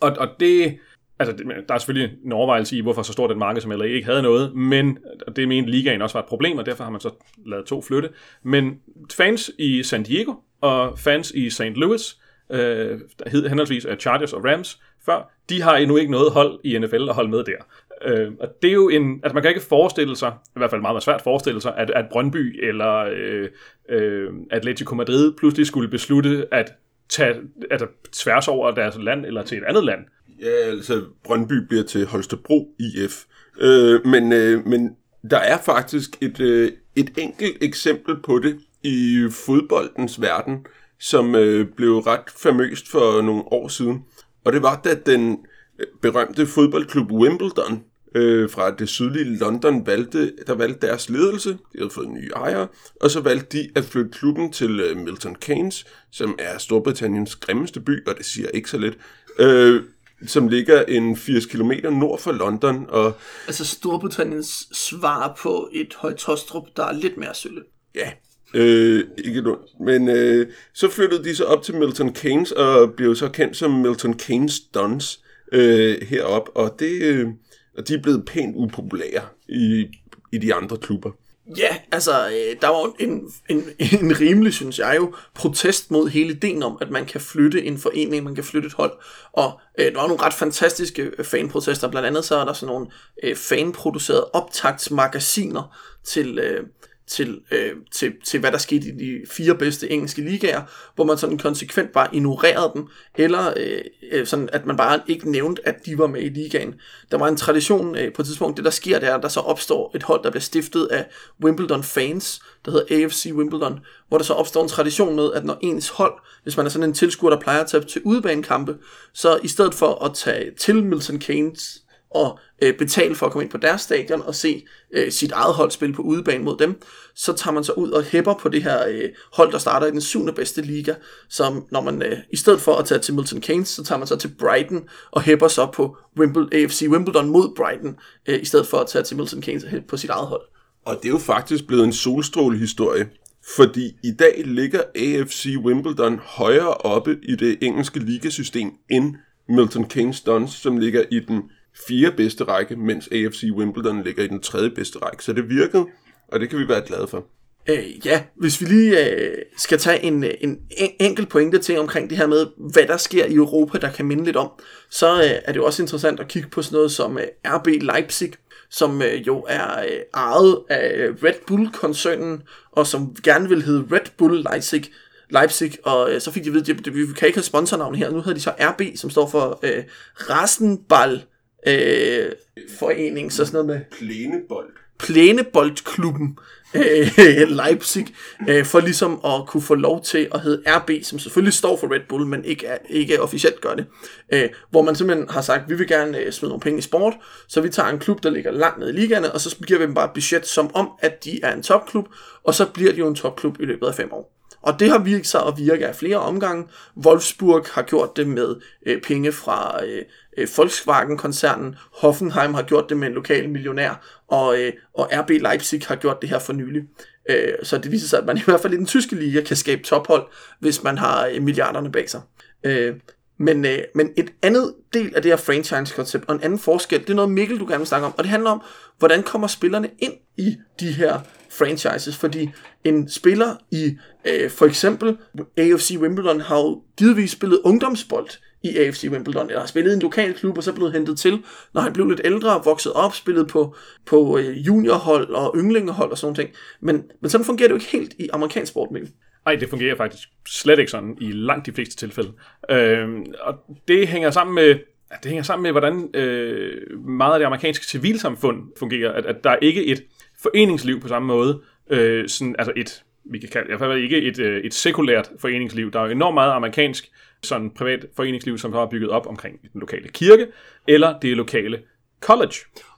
[0.00, 0.78] og, og det,
[1.18, 1.34] Altså,
[1.68, 4.22] der er selvfølgelig en overvejelse i, hvorfor så stort et marked som LA ikke havde
[4.22, 4.98] noget, men
[5.36, 7.10] det mente ligaen også var et problem, og derfor har man så
[7.46, 8.08] lavet to flytte.
[8.42, 8.80] Men
[9.12, 11.62] fans i San Diego og fans i St.
[11.62, 12.18] Louis,
[12.50, 16.60] øh, der hed henholdsvis øh, Chargers og Rams før, de har endnu ikke noget hold
[16.64, 17.64] i NFL at holde med der.
[18.04, 20.80] Øh, og det er jo en, altså man kan ikke forestille sig, i hvert fald
[20.80, 23.48] meget, meget svært forestille sig, at, at Brøndby eller øh,
[23.88, 26.72] øh, Atletico Madrid pludselig skulle beslutte at
[27.08, 27.34] tage
[27.70, 30.00] altså, tværs over deres land eller til et andet land.
[30.40, 33.24] Ja, altså Brøndby bliver til Holstebro IF.
[33.60, 34.96] Øh, men, øh, men
[35.30, 40.66] der er faktisk et, øh, et enkelt eksempel på det i fodboldens verden,
[41.00, 44.04] som øh, blev ret famøst for nogle år siden.
[44.44, 45.38] Og det var, da den
[45.78, 47.84] øh, berømte fodboldklub Wimbledon
[48.14, 52.68] øh, fra det sydlige London valgte, der valgte deres ledelse, de havde fået nye ejere,
[53.00, 57.80] og så valgte de at flytte klubben til øh, Milton Keynes, som er Storbritanniens grimmeste
[57.80, 58.98] by, og det siger ikke så lidt.
[59.38, 59.82] Øh,
[60.26, 62.86] som ligger en 80 km nord for London.
[62.88, 63.12] Og,
[63.46, 67.62] altså Storbritanniens svar på et højtostrup, der er lidt mere sølle.
[67.94, 68.10] Ja,
[68.54, 69.58] øh, ikke noget.
[69.80, 73.70] Men øh, så flyttede de så op til Milton Keynes, og blev så kendt som
[73.70, 75.20] Milton Keynes Dons
[75.52, 77.28] øh, herop, og, det, øh,
[77.76, 79.86] og de er blevet pænt upopulære i,
[80.32, 81.10] i de andre klubber.
[81.56, 83.64] Ja, altså, øh, der var en, en,
[84.00, 87.78] en rimelig, synes jeg jo, protest mod hele ideen om, at man kan flytte en
[87.78, 88.92] forening, man kan flytte et hold.
[89.32, 91.88] Og øh, der var nogle ret fantastiske øh, fanprotester.
[91.88, 92.86] Blandt andet så er der sådan nogle
[93.22, 96.66] øh, fanproducerede optagtsmagasiner til, øh,
[97.08, 100.62] til, øh, til, til hvad der skete i de fire bedste engelske ligaer,
[100.94, 102.86] hvor man sådan konsekvent bare ignorerede dem,
[103.16, 103.80] eller øh,
[104.12, 106.74] øh, sådan, at man bare ikke nævnte, at de var med i ligaen.
[107.10, 109.92] Der var en tradition øh, på et tidspunkt, det der sker, der, der så opstår
[109.94, 111.06] et hold, der bliver stiftet af
[111.44, 115.58] Wimbledon fans, der hedder AFC Wimbledon, hvor der så opstår en tradition med, at når
[115.60, 118.76] ens hold, hvis man er sådan en tilskuer, der plejer at tage til udebanekampe,
[119.14, 123.44] så i stedet for at tage til Milton Keynes og øh, betale for at komme
[123.44, 126.82] ind på deres stadion og se øh, sit eget hold spille på udebane mod dem,
[127.14, 129.90] så tager man så ud og hæpper på det her øh, hold, der starter i
[129.90, 130.94] den syvende bedste liga,
[131.28, 134.06] som når man øh, i stedet for at tage til Milton Keynes, så tager man
[134.06, 137.96] så til Brighton og hæpper så på Wimbledon, øh, AFC Wimbledon mod Brighton,
[138.28, 140.42] øh, i stedet for at tage til Milton Keynes og hæppe på sit eget hold.
[140.86, 143.08] Og det er jo faktisk blevet en solstrålehistorie,
[143.56, 149.14] fordi i dag ligger AFC Wimbledon højere oppe i det engelske ligasystem end
[149.48, 151.42] Milton Keynes Dons, som ligger i den
[151.86, 155.24] fire bedste række, mens AFC Wimbledon ligger i den tredje bedste række.
[155.24, 155.86] Så det virkede,
[156.28, 157.26] og det kan vi være glade for.
[157.68, 161.78] Øh, ja, hvis vi lige øh, skal tage en, øh, en, enkel enkelt pointe til
[161.78, 164.50] omkring det her med, hvad der sker i Europa, der kan minde lidt om,
[164.90, 167.66] så øh, er det jo også interessant at kigge på sådan noget som øh, RB
[167.66, 168.32] Leipzig,
[168.70, 173.84] som øh, jo er øh, ejet af øh, Red Bull-koncernen, og som gerne vil hedde
[173.92, 174.84] Red Bull Leipzig,
[175.30, 178.16] Leipzig, og øh, så fik de ved, at vi kan ikke have sponsornavn her, nu
[178.16, 181.24] hedder de så RB, som står for øh, Rasenball
[181.68, 182.32] øh,
[182.78, 184.68] forening, så sådan noget med Plænebold.
[184.98, 186.38] Plæneboldklubben
[186.74, 188.06] øh, Leipzig,
[188.48, 191.94] øh, for ligesom at kunne få lov til at hedde RB, som selvfølgelig står for
[191.94, 193.86] Red Bull, men ikke, er, ikke officielt gør det.
[194.32, 197.14] Øh, hvor man simpelthen har sagt, vi vil gerne øh, smide nogle penge i sport,
[197.48, 199.86] så vi tager en klub, der ligger langt nede i ligaerne, og så giver vi
[199.86, 202.08] dem bare et budget som om, at de er en topklub,
[202.44, 204.37] og så bliver de jo en topklub i løbet af fem år.
[204.62, 206.64] Og det har virket sig at virke af flere omgange.
[207.06, 208.56] Wolfsburg har gjort det med
[208.86, 210.02] øh, penge fra øh,
[210.38, 211.76] øh, Volkswagen-koncernen.
[212.00, 214.22] Hoffenheim har gjort det med en lokal millionær.
[214.28, 216.82] Og, øh, og RB Leipzig har gjort det her for nylig.
[217.30, 219.56] Øh, så det viser sig, at man i hvert fald i den tyske liga kan
[219.56, 220.26] skabe tophold,
[220.60, 222.20] hvis man har øh, milliarderne bag sig.
[222.64, 222.94] Øh,
[223.38, 227.10] men, øh, men et andet del af det her franchise-koncept, og en anden forskel, det
[227.10, 228.62] er noget Mikkel, du gerne vil snakke om, og det handler om,
[228.98, 232.50] hvordan kommer spillerne ind i de her franchises, fordi
[232.84, 235.16] en spiller i øh, for eksempel
[235.56, 238.28] AFC Wimbledon har jo givetvis spillet ungdomsbold
[238.62, 241.42] i AFC Wimbledon, eller har spillet i en lokal klub, og så blevet hentet til,
[241.74, 243.76] når han blev lidt ældre, vokset op, spillet på,
[244.06, 246.50] på øh, juniorhold og ynglingehold og sådan ting.
[246.80, 249.12] Men, men sådan fungerer det jo ikke helt i amerikansk sport, Mikkel.
[249.44, 252.32] Nej, det fungerer faktisk slet ikke sådan i langt de fleste tilfælde.
[252.70, 253.08] Øh,
[253.40, 253.54] og
[253.88, 254.74] det hænger sammen med,
[255.22, 259.12] det hænger sammen med, hvordan øh, meget af det amerikanske civilsamfund fungerer.
[259.12, 260.04] At, at der er ikke et
[260.42, 261.60] foreningsliv på samme måde.
[261.90, 265.30] Øh, sådan, altså et, vi kan kalde i hvert fald ikke et, øh, et sekulært
[265.38, 265.92] foreningsliv.
[265.92, 267.10] Der er jo enormt meget amerikansk
[267.42, 270.46] sådan privat foreningsliv, som har bygget op omkring den lokale kirke,
[270.88, 271.78] eller det lokale
[272.20, 272.54] college.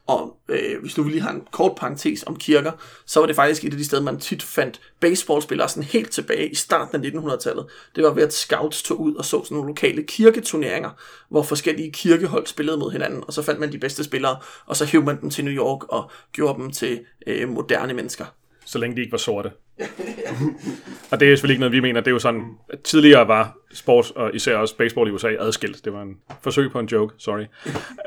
[0.07, 2.73] Og øh, hvis du lige har en kort parentes om kirker,
[3.07, 6.51] så var det faktisk et af de steder, man tit fandt baseballspillere sådan helt tilbage
[6.51, 7.67] i starten af 1900-tallet.
[7.97, 10.91] Det var ved, at scouts tog ud og så sådan nogle lokale kirketurneringer,
[11.29, 14.37] hvor forskellige kirkehold spillede mod hinanden, og så fandt man de bedste spillere,
[14.67, 18.25] og så hævde man dem til New York og gjorde dem til øh, moderne mennesker.
[18.71, 19.51] Så længe de ikke var sorte.
[21.11, 22.01] og det er selvfølgelig ikke noget, vi mener.
[22.01, 25.85] Det er jo sådan, at tidligere var sport, og især også baseball i USA, adskilt.
[25.85, 27.45] Det var en forsøg på en joke, sorry.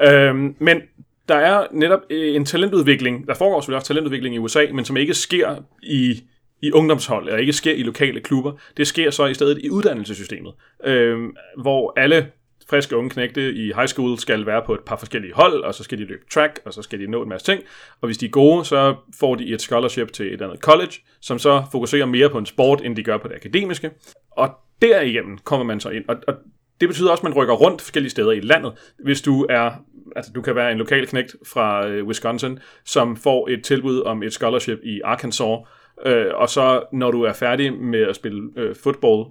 [0.04, 0.82] øhm, men
[1.28, 4.98] der er netop øh, en talentudvikling, der foregår selvfølgelig også talentudvikling i USA, men som
[4.98, 6.24] ikke sker i,
[6.62, 8.52] i ungdomshold, eller ikke sker i lokale klubber.
[8.78, 10.54] Det sker så i stedet i uddannelsessystemet,
[10.86, 11.20] øh,
[11.62, 12.28] hvor alle
[12.70, 15.84] friske unge knægte i high school skal være på et par forskellige hold, og så
[15.84, 17.64] skal de løbe track, og så skal de nå en masse ting.
[18.02, 21.40] Og hvis de er gode, så får de et scholarship til et andet college, som
[21.40, 23.92] så fokuserer mere på en sport, end de gør på det akademiske.
[24.32, 24.50] Og
[24.82, 26.06] derigennem kommer man så ind.
[26.08, 26.34] Og, og
[26.82, 28.74] det betyder også, at man rykker rundt forskellige steder i landet.
[29.04, 29.72] Hvis du er
[30.16, 34.24] altså du kan være en lokal knægt fra øh, Wisconsin, som får et tilbud om
[34.24, 35.58] et scholarship i Arkansas,
[36.06, 39.26] øh, og så når du er færdig med at spille øh, football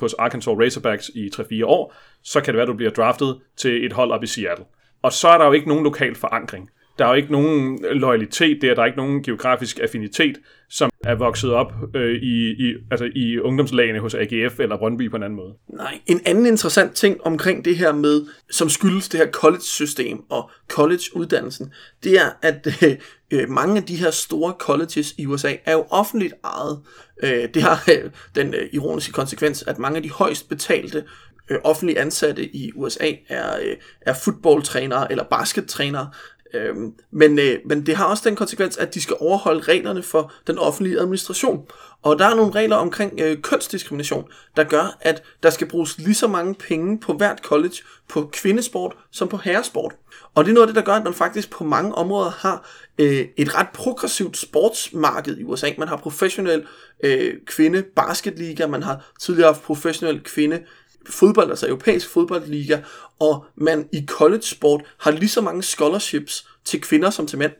[0.00, 3.86] hos Arkansas Razorbacks i 3-4 år, så kan det være, at du bliver draftet til
[3.86, 4.64] et hold op i Seattle.
[5.02, 6.70] Og så er der jo ikke nogen lokal forankring.
[6.98, 10.38] Der er jo ikke nogen loyalitet der, der er ikke nogen geografisk affinitet,
[10.72, 15.16] som er vokset op øh, i, i, altså i ungdomslagene hos AGF eller Brøndby på
[15.16, 15.54] en anden måde.
[15.68, 20.50] Nej, en anden interessant ting omkring det her med, som skyldes det her college-system og
[20.68, 21.72] college-uddannelsen,
[22.04, 22.66] det er, at
[23.32, 26.80] øh, mange af de her store colleges i USA er jo offentligt ejet.
[27.22, 31.04] Øh, det har øh, den øh, ironiske konsekvens, at mange af de højst betalte
[31.50, 36.10] øh, offentlige ansatte i USA er, øh, er fodboldtrænere eller baskettrænere,
[36.54, 40.32] Øhm, men, øh, men det har også den konsekvens, at de skal overholde reglerne for
[40.46, 41.66] den offentlige administration.
[42.02, 44.24] Og der er nogle regler omkring øh, kønsdiskrimination,
[44.56, 47.76] der gør, at der skal bruges lige så mange penge på hvert college
[48.08, 49.92] på kvindesport som på herresport.
[50.34, 52.68] Og det er noget af det, der gør, at man faktisk på mange områder har
[52.98, 55.70] øh, et ret progressivt sportsmarked i USA.
[55.78, 56.66] Man har professionel
[57.04, 60.62] øh, kvinde basketliga, man har tidligere haft professionel kvinde
[61.10, 62.78] fodbold, altså europæisk fodboldliga,
[63.18, 67.52] og man i college sport har lige så mange scholarships til kvinder som til mænd.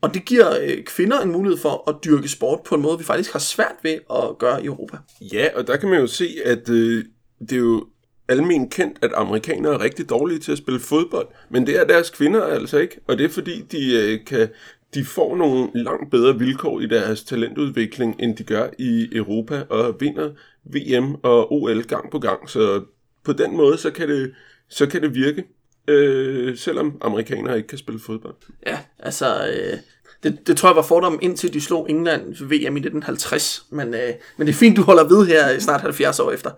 [0.00, 3.04] Og det giver øh, kvinder en mulighed for at dyrke sport på en måde, vi
[3.04, 4.96] faktisk har svært ved at gøre i Europa.
[5.20, 7.04] Ja, og der kan man jo se, at øh,
[7.40, 7.86] det er jo
[8.28, 12.10] almen kendt, at amerikanere er rigtig dårlige til at spille fodbold, men det er deres
[12.10, 14.48] kvinder altså ikke, og det er fordi, de øh, kan
[14.94, 19.96] de får nogle langt bedre vilkår i deres talentudvikling, end de gør i Europa, og
[20.00, 20.30] vinder
[20.64, 22.50] VM og OL gang på gang.
[22.50, 22.84] Så
[23.24, 24.34] på den måde, så kan det,
[24.68, 25.44] så kan det virke,
[25.88, 28.34] øh, selvom amerikanere ikke kan spille fodbold.
[28.66, 29.46] Ja, altså...
[29.46, 29.78] Øh,
[30.22, 33.66] det, det tror jeg var fordommen indtil de slog England ved VM i 1950.
[33.70, 36.50] Men, øh, men det er fint, du holder ved her snart 70 år efter.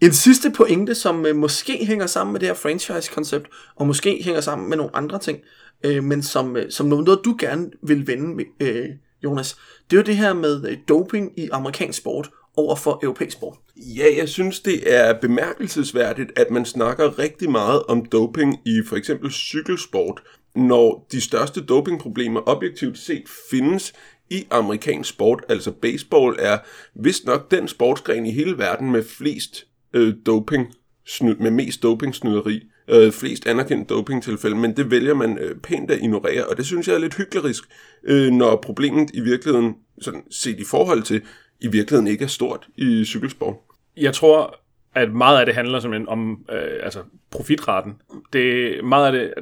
[0.00, 4.40] En sidste pointe, som øh, måske hænger sammen med det her franchise-koncept, og måske hænger
[4.40, 5.38] sammen med nogle andre ting,
[5.84, 8.88] øh, men som, øh, som noget, du gerne vil vende, øh,
[9.24, 9.56] Jonas,
[9.90, 13.56] det er jo det her med øh, doping i amerikansk sport over for europæisk sport.
[13.76, 18.96] Ja, jeg synes, det er bemærkelsesværdigt, at man snakker rigtig meget om doping i for
[18.96, 20.22] eksempel cykelsport,
[20.54, 23.92] når de største dopingproblemer objektivt set findes
[24.30, 25.44] i amerikansk sport.
[25.48, 26.58] Altså baseball er
[26.94, 30.74] vist nok den sportsgren i hele verden med flest øh, doping,
[31.06, 32.60] snyd, med mest dopingsnyderi,
[32.90, 36.88] øh, flest anerkendte dopingtilfælde, men det vælger man øh, pænt at ignorere, og det synes
[36.88, 37.64] jeg er lidt hyklerisk,
[38.04, 41.22] øh, når problemet i virkeligheden, sådan set i forhold til,
[41.60, 43.54] i virkeligheden ikke er stort i cykelsport.
[43.96, 44.60] Jeg tror,
[44.94, 47.92] at meget af det handler simpelthen om øh, altså profitraten.
[48.32, 49.32] Det, meget af det,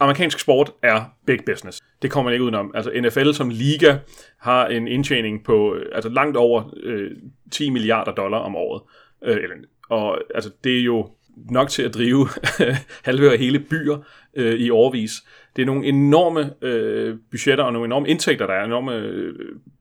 [0.00, 1.80] amerikansk sport er big business.
[2.02, 2.72] Det kommer man ikke udenom.
[2.74, 3.96] Altså NFL som liga
[4.38, 7.10] har en indtjening på øh, altså langt over øh,
[7.50, 8.82] 10 milliarder dollar om året.
[9.24, 9.48] Øh,
[9.88, 12.28] og altså, det er jo nok til at drive
[13.08, 13.98] halve og hele byer
[14.34, 15.12] øh, i årvis.
[15.56, 19.34] Det er nogle enorme øh, budgetter og nogle enorme indtægter, der er enorme øh,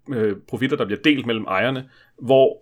[0.09, 1.89] øh, profitter, der bliver delt mellem ejerne,
[2.19, 2.57] hvor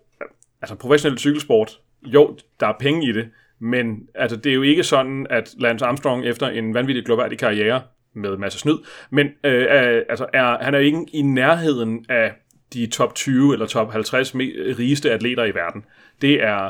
[0.61, 3.27] altså professionel cykelsport, jo, der er penge i det,
[3.59, 7.81] men altså, det er jo ikke sådan, at Lance Armstrong efter en vanvittig global karriere
[8.13, 8.77] med masser snyd,
[9.09, 12.33] men øh, altså, er, han er ikke i nærheden af
[12.73, 15.85] de top 20 eller top 50 rigeste atleter i verden.
[16.21, 16.69] Det er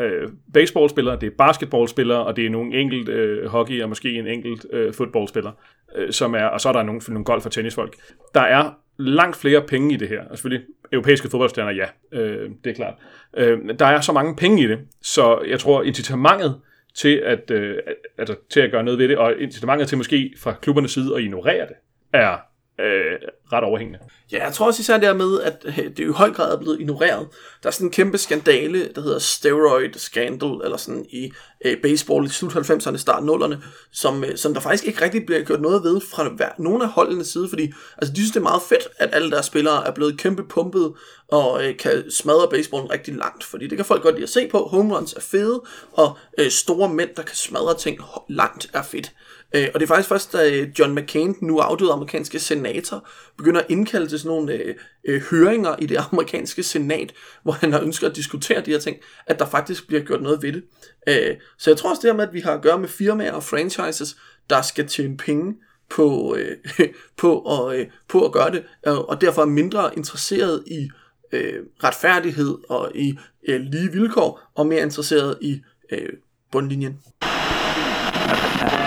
[0.00, 4.26] øh, baseballspillere, det er basketballspillere, og det er nogle enkelt øh, hockey og måske en
[4.26, 5.52] enkelt øh, fodboldspiller,
[5.96, 7.96] øh, som er, og så er der nogle, nogle golf- og tennisfolk.
[8.34, 12.70] Der er langt flere penge i det her, og selvfølgelig europæiske fodboldstjerner, ja, øh, det
[12.70, 12.94] er klart.
[13.36, 16.60] Øh, der er så mange penge i det, så jeg tror incitamentet
[16.94, 17.76] til at, øh,
[18.18, 21.22] altså, til at gøre noget ved det, og incitamentet til måske fra klubbernes side at
[21.22, 21.76] ignorere det,
[22.12, 22.36] er
[22.80, 23.18] øh,
[23.52, 23.98] ret overhængende.
[24.32, 26.80] Ja, jeg tror også især der med, at øh, det i høj grad er blevet
[26.80, 27.28] ignoreret.
[27.62, 31.32] Der er sådan en kæmpe skandale, der hedder steroid scandal, eller sådan i
[31.64, 33.56] øh, baseball i slut 90'erne, start 0'erne,
[33.92, 36.88] som, øh, som der faktisk ikke rigtig bliver gjort noget ved fra hver, nogen af
[36.88, 39.92] holdenes side, fordi altså, de synes, det er meget fedt, at alle deres spillere er
[39.92, 40.92] blevet kæmpe pumpet,
[41.28, 44.48] og øh, kan smadre baseballen rigtig langt, fordi det kan folk godt lide at se
[44.48, 44.58] på.
[44.58, 45.62] Home runs er fede,
[45.92, 49.12] og øh, store mænd, der kan smadre ting langt, er fedt.
[49.54, 53.60] Øh, og det er faktisk først, da øh, John McCain, nu afdøde amerikanske senator, begynder
[53.60, 54.74] at indkalde til sådan nogle øh,
[55.04, 58.96] øh, høringer i det amerikanske senat, hvor han har ønsket at diskutere de her ting,
[59.26, 60.62] at der faktisk bliver gjort noget ved det.
[61.08, 63.32] Øh, så jeg tror også det her med, at vi har at gøre med firmaer
[63.32, 64.16] og franchises,
[64.50, 65.54] der skal tjene penge
[65.90, 66.56] på, øh,
[67.20, 70.90] på, at, øh, på at gøre det, øh, og derfor er mindre interesseret i
[71.32, 76.08] øh, retfærdighed og i øh, lige vilkår, og mere interesseret i øh,
[76.52, 76.98] bundlinjen.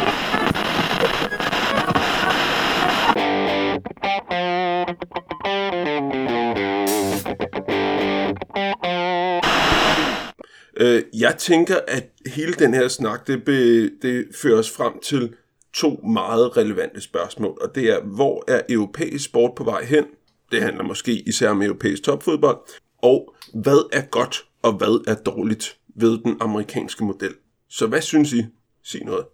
[10.83, 15.33] Øh, jeg tænker, at hele den her snak, det, be, det fører os frem til
[15.73, 20.05] to meget relevante spørgsmål, og det er, hvor er europæisk sport på vej hen?
[20.51, 22.57] Det handler måske især om europæisk topfodbold.
[23.01, 27.33] Og hvad er godt, og hvad er dårligt ved den amerikanske model?
[27.69, 28.45] Så hvad synes I?
[28.83, 29.25] Sig noget.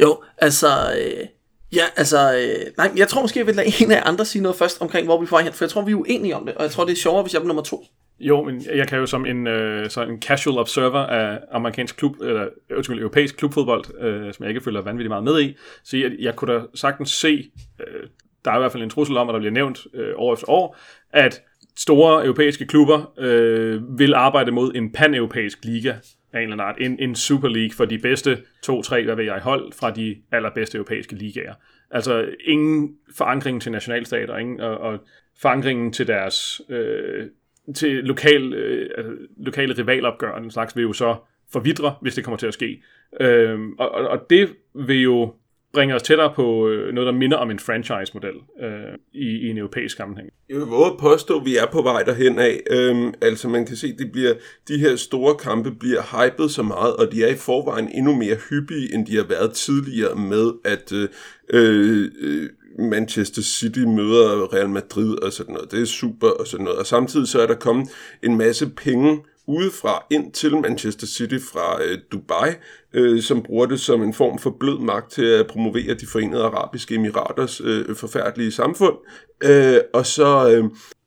[0.00, 0.68] Jo, altså...
[0.98, 1.26] Øh,
[1.72, 2.34] ja, altså...
[2.34, 5.06] Øh, nej, jeg tror måske, jeg vil lade en af andre sige noget først omkring,
[5.06, 6.84] hvor vi får hen, for jeg tror, vi er uenige om det, og jeg tror,
[6.84, 7.84] det er sjovere, hvis jeg er nummer to.
[8.22, 12.20] Jo, men jeg kan jo som en, øh, så en casual observer af amerikansk klub,
[12.20, 16.12] eller undskyld, europæisk klubfodbold, øh, som jeg ikke følger vanvittigt meget med i, sige, at
[16.18, 17.50] jeg kunne da sagtens se,
[17.80, 18.08] øh,
[18.44, 20.48] der er i hvert fald en trussel om, at der bliver nævnt øh, år efter
[20.48, 20.76] år,
[21.12, 21.42] at
[21.76, 25.94] store europæiske klubber øh, vil arbejde mod en pan-europæisk liga,
[26.32, 26.76] af en eller anden art.
[26.80, 30.78] En, en Super League for de bedste to-tre, hvad ved jeg, hold fra de allerbedste
[30.78, 31.54] europæiske ligaer.
[31.90, 34.98] Altså ingen forankring til nationalstater, ingen, og, og
[35.42, 37.26] forankringen til deres øh,
[37.74, 41.16] til lokal, øh, altså, lokale rivalopgør, en slags, vil jo så
[41.52, 42.82] forvidre, hvis det kommer til at ske.
[43.20, 45.34] Øh, og, og det vil jo
[45.72, 48.68] bringer os tættere på øh, noget, der minder om en franchise-model øh,
[49.12, 50.28] i, i en europæisk sammenhæng.
[50.48, 52.60] Jeg vil våge at påstå, at vi er på vej derhen af.
[52.70, 54.34] Øhm, altså man kan se, at det bliver,
[54.68, 58.36] de her store kampe bliver hypet så meget, og de er i forvejen endnu mere
[58.50, 61.08] hyppige, end de har været tidligere med, at øh,
[61.50, 62.48] øh,
[62.78, 65.72] Manchester City møder Real Madrid og sådan noget.
[65.72, 66.78] Det er super og sådan noget.
[66.78, 67.88] Og samtidig så er der kommet
[68.22, 72.50] en masse penge udefra ind til Manchester City fra øh, Dubai,
[72.92, 76.44] øh, som bruger det som en form for blød magt til at promovere de forenede
[76.44, 78.96] arabiske emiraters øh, forfærdelige samfund.
[79.44, 80.64] Øh, og så, øh,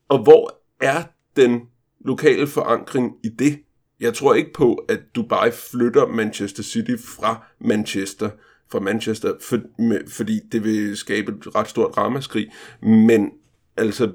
[0.09, 1.03] og hvor er
[1.35, 1.61] den
[2.05, 3.59] lokale forankring i det?
[3.99, 8.29] Jeg tror ikke på, at Dubai flytter Manchester City fra Manchester
[8.71, 12.51] fra Manchester, for, med, fordi det vil skabe et ret stort ramaskrig.
[12.81, 13.31] Men
[13.77, 14.11] altså,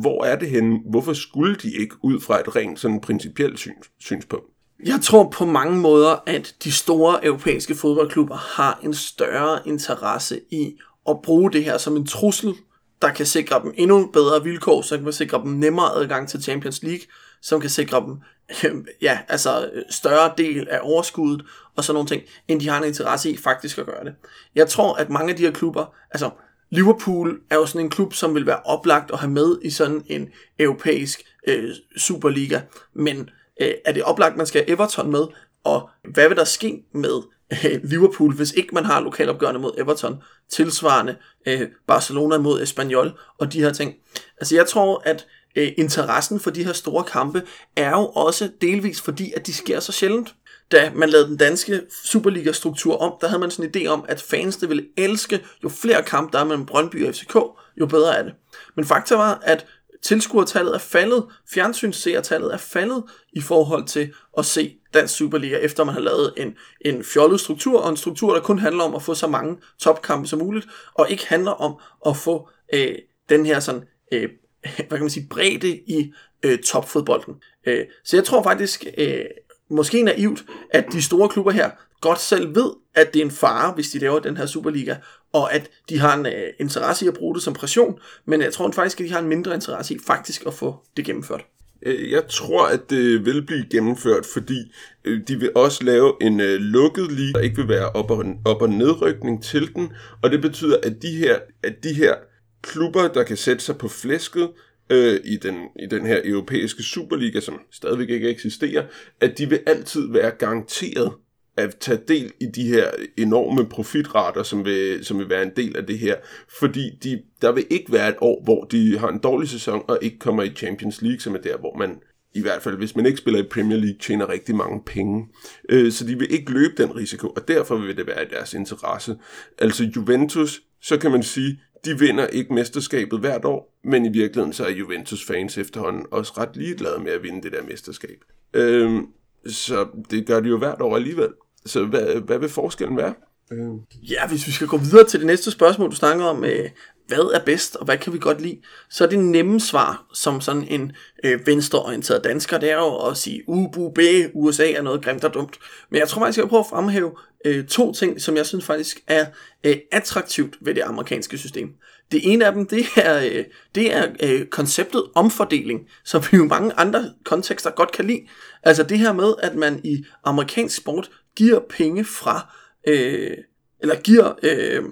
[0.00, 0.78] hvor er det henne?
[0.90, 4.46] Hvorfor skulle de ikke ud fra et rent sådan principielt syns, synspunkt?
[4.86, 10.76] Jeg tror på mange måder, at de store europæiske fodboldklubber har en større interesse i
[11.08, 12.54] at bruge det her som en trussel,
[13.02, 16.82] der kan sikre dem endnu bedre vilkår, så kan sikre dem nemmere adgang til Champions
[16.82, 17.06] League,
[17.42, 18.16] som kan sikre dem
[19.02, 23.30] ja, altså større del af overskuddet og sådan nogle ting, end de har en interesse
[23.30, 24.14] i faktisk at gøre det.
[24.54, 26.30] Jeg tror, at mange af de her klubber, altså
[26.74, 30.02] Liverpool er jo sådan en klub, som vil være oplagt at have med i sådan
[30.06, 32.60] en europæisk øh, Superliga,
[32.94, 35.26] men øh, er det oplagt, man skal have Everton med,
[35.64, 37.22] og hvad vil der ske med
[37.52, 41.16] øh, Liverpool, hvis ikke man har lokalopgørende mod Everton, tilsvarende
[41.46, 43.94] øh, Barcelona mod Espanyol og de her ting.
[44.38, 47.42] Altså jeg tror, at øh, interessen for de her store kampe
[47.76, 50.34] er jo også delvis fordi, at de sker så sjældent.
[50.72, 54.22] Da man lavede den danske Superliga-struktur om, der havde man sådan en idé om, at
[54.22, 57.34] fansene ville elske, jo flere kampe der er mellem Brøndby og FCK,
[57.80, 58.34] jo bedre er det.
[58.76, 59.66] Men fakta var, at
[60.02, 65.94] tilskuertallet er faldet, fjernsynsseertallet er faldet i forhold til at se dansk Superliga, efter man
[65.94, 69.14] har lavet en, en fjollet struktur, og en struktur, der kun handler om at få
[69.14, 72.94] så mange topkampe som muligt, og ikke handler om at få øh,
[73.28, 74.28] den her sådan øh,
[74.88, 76.12] hvad kan man sige, bredde i
[76.42, 77.34] øh, topfodbolden.
[77.66, 79.24] Øh, så jeg tror faktisk, øh,
[79.70, 83.72] måske naivt, at de store klubber her godt selv ved, at det er en fare,
[83.74, 84.96] hvis de laver den her Superliga,
[85.32, 88.52] og at de har en øh, interesse i at bruge det som pression, men jeg
[88.52, 91.44] tror faktisk, at de har en mindre interesse i faktisk at få det gennemført.
[91.86, 94.72] Øh, jeg tror, at det vil blive gennemført, fordi
[95.04, 98.24] øh, de vil også lave en øh, lukket liga, der ikke vil være op- og,
[98.44, 99.92] op- og nedrykning til den,
[100.22, 102.14] og det betyder, at de her, at de her
[102.62, 104.50] klubber, der kan sætte sig på flæsket
[104.90, 108.84] øh, i, den, i den her europæiske Superliga, som stadigvæk ikke eksisterer,
[109.20, 111.12] at de vil altid være garanteret
[111.56, 115.76] at tage del i de her enorme profitrater, som vil, som vil være en del
[115.76, 116.16] af det her.
[116.58, 119.98] Fordi de, der vil ikke være et år, hvor de har en dårlig sæson og
[120.02, 122.00] ikke kommer i Champions League, som er der, hvor man
[122.34, 125.28] i hvert fald, hvis man ikke spiller i Premier League, tjener rigtig mange penge.
[125.68, 128.54] Øh, så de vil ikke løbe den risiko, og derfor vil det være i deres
[128.54, 129.16] interesse.
[129.58, 134.52] Altså Juventus, så kan man sige, de vinder ikke mesterskabet hvert år, men i virkeligheden
[134.52, 138.24] så er Juventus fans efterhånden også ret ligeglade med at vinde det der mesterskab.
[138.54, 139.06] Øhm,
[139.46, 141.28] så det gør de jo hvert år alligevel.
[141.66, 143.14] Så hvad, hvad vil forskellen være?
[143.52, 143.78] Øhm.
[144.02, 146.70] Ja, hvis vi skal gå videre til det næste spørgsmål, du snakker om, øh,
[147.06, 150.40] hvad er bedst, og hvad kan vi godt lide, så er det nemme svar, som
[150.40, 150.92] sådan en
[151.24, 153.98] øh, venstreorienteret dansker, det er jo at sige, ubu, b,
[154.34, 155.58] USA er noget grimt og dumt.
[155.90, 157.12] Men jeg tror faktisk, jeg vil prøve at fremhæve
[157.44, 159.26] øh, to ting, som jeg synes faktisk er
[159.64, 161.68] øh, attraktivt ved det amerikanske system.
[162.12, 163.44] Det ene af dem, det er, øh,
[163.74, 168.20] det er øh, konceptet omfordeling, som vi jo mange andre kontekster godt kan lide.
[168.62, 172.54] Altså det her med, at man i amerikansk sport giver penge fra,
[172.88, 173.36] øh,
[173.80, 174.32] eller giver...
[174.42, 174.82] Øh,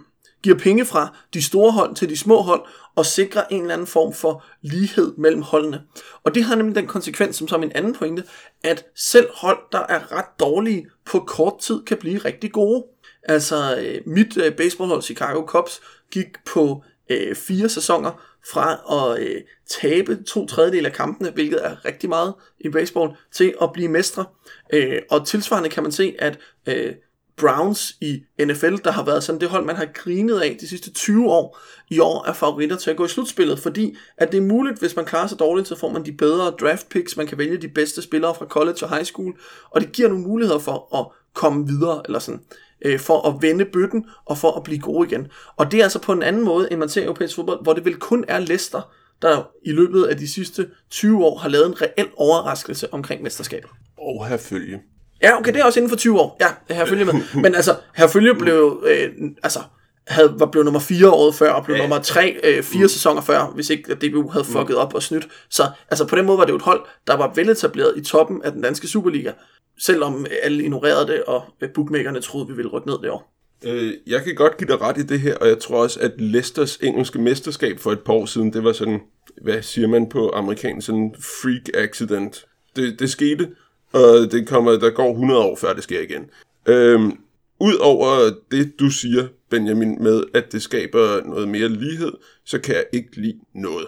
[0.42, 3.86] giver penge fra de store hold til de små hold, og sikrer en eller anden
[3.86, 5.82] form for lighed mellem holdene.
[6.22, 8.24] Og det har nemlig den konsekvens, som som en anden pointe,
[8.64, 12.84] at selv hold, der er ret dårlige på kort tid, kan blive rigtig gode.
[13.22, 15.80] Altså, øh, mit øh, baseballhold Chicago Cubs
[16.10, 18.22] gik på øh, fire sæsoner
[18.52, 19.40] fra at øh,
[19.80, 24.24] tabe to tredjedel af kampene, hvilket er rigtig meget i baseball, til at blive mestre.
[24.72, 26.94] Øh, og tilsvarende kan man se, at øh,
[27.42, 30.92] Browns i NFL, der har været sådan det hold, man har grinet af de sidste
[30.92, 31.58] 20 år,
[31.90, 34.96] i år er favoritter til at gå i slutspillet, fordi at det er muligt, hvis
[34.96, 37.68] man klarer sig dårligt, så får man de bedre draft picks, man kan vælge de
[37.68, 39.34] bedste spillere fra college og high school,
[39.70, 42.40] og det giver nogle muligheder for at komme videre, eller sådan,
[42.84, 45.28] øh, for at vende bøtten, og for at blive gode igen.
[45.56, 47.72] Og det er altså på en anden måde, end man ser i europæisk fodbold, hvor
[47.72, 51.66] det vel kun er Leicester, der i løbet af de sidste 20 år har lavet
[51.66, 53.70] en reel overraskelse omkring mesterskabet.
[53.98, 54.80] Og herfølge.
[55.22, 56.36] Ja, okay, det er også inden for 20 år.
[56.40, 57.14] Ja, Herfølge med.
[57.42, 59.08] Men altså, Herfølge blev, øh,
[59.42, 59.60] altså,
[60.06, 61.82] havde, var blevet nummer 4 året før, og blev ja.
[61.82, 62.88] nummer 3 øh, fire mm.
[62.88, 64.52] sæsoner før, hvis ikke DBU havde mm.
[64.52, 65.28] fucket op og snydt.
[65.50, 68.42] Så altså, på den måde var det jo et hold, der var veletableret i toppen
[68.42, 69.32] af den danske Superliga,
[69.80, 71.42] selvom alle ignorerede det, og
[71.74, 73.32] bookmakerne troede, vi ville rykke ned det år.
[73.64, 76.12] Øh, jeg kan godt give dig ret i det her, og jeg tror også, at
[76.18, 79.00] Leicesters engelske mesterskab for et par år siden, det var sådan,
[79.42, 82.44] hvad siger man på amerikansk, sådan freak accident.
[82.76, 83.48] Det, det skete,
[83.92, 86.24] og det kommer, der går 100 år, før det sker igen.
[86.66, 87.18] Øhm,
[87.62, 92.12] Udover det, du siger, Benjamin, med at det skaber noget mere lighed,
[92.44, 93.86] så kan jeg ikke lide noget.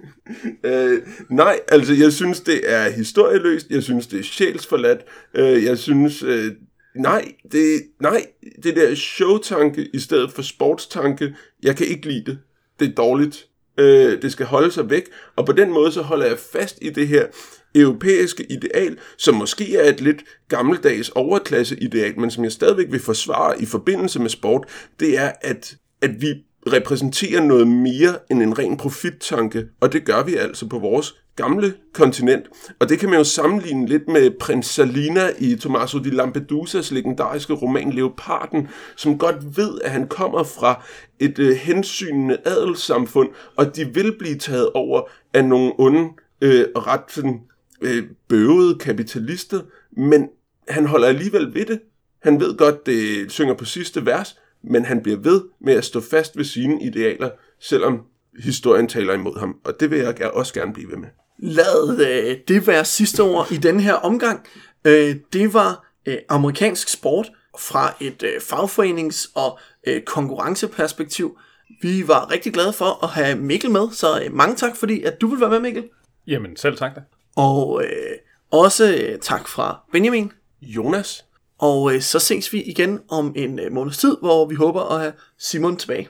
[0.64, 5.00] øh, nej, altså jeg synes, det er historieløst, jeg synes, det er sjælsforladt,
[5.34, 6.52] øh, jeg synes, øh,
[6.94, 8.26] nej, det, nej,
[8.62, 12.38] det der showtanke i stedet for sportstanke, jeg kan ikke lide det.
[12.80, 13.46] Det er dårligt.
[13.78, 15.04] Øh, det skal holde sig væk,
[15.36, 17.26] og på den måde så holder jeg fast i det her
[17.74, 23.62] europæiske ideal, som måske er et lidt gammeldags overklasseideal, men som jeg stadigvæk vil forsvare
[23.62, 24.66] i forbindelse med sport,
[25.00, 26.34] det er, at, at vi
[26.66, 31.74] repræsenterer noget mere end en ren profittanke, og det gør vi altså på vores gamle
[31.92, 32.46] kontinent.
[32.78, 37.52] Og det kan man jo sammenligne lidt med prins Salina i Tommaso di Lampedusas legendariske
[37.52, 40.84] roman Leoparden, som godt ved, at han kommer fra
[41.20, 45.02] et øh, hensynende adelssamfund, og de vil blive taget over
[45.34, 46.08] af nogle onde
[46.40, 47.40] øh, ret sådan,
[47.82, 49.60] øh, bøvede kapitalister,
[49.96, 50.28] men
[50.68, 51.80] han holder alligevel ved det.
[52.22, 56.00] Han ved godt, det synger på sidste vers, men han bliver ved med at stå
[56.00, 57.30] fast ved sine idealer,
[57.60, 58.02] selvom
[58.38, 61.08] historien taler imod ham, og det vil jeg også gerne blive ved med.
[61.38, 64.46] Lad øh, det være sidste ord i denne her omgang.
[64.84, 71.38] Øh, det var øh, amerikansk sport fra et øh, fagforenings- og øh, konkurrenceperspektiv.
[71.82, 75.20] Vi var rigtig glade for at have Mikkel med, så øh, mange tak, fordi at
[75.20, 75.84] du vil være med, Mikkel.
[76.26, 77.00] Jamen, selv tak da.
[77.36, 78.16] Og øh,
[78.50, 80.32] også øh, tak fra Benjamin.
[80.62, 81.24] Jonas.
[81.58, 85.00] Og øh, så ses vi igen om en øh, måneds tid, hvor vi håber at
[85.00, 86.08] have Simon tilbage.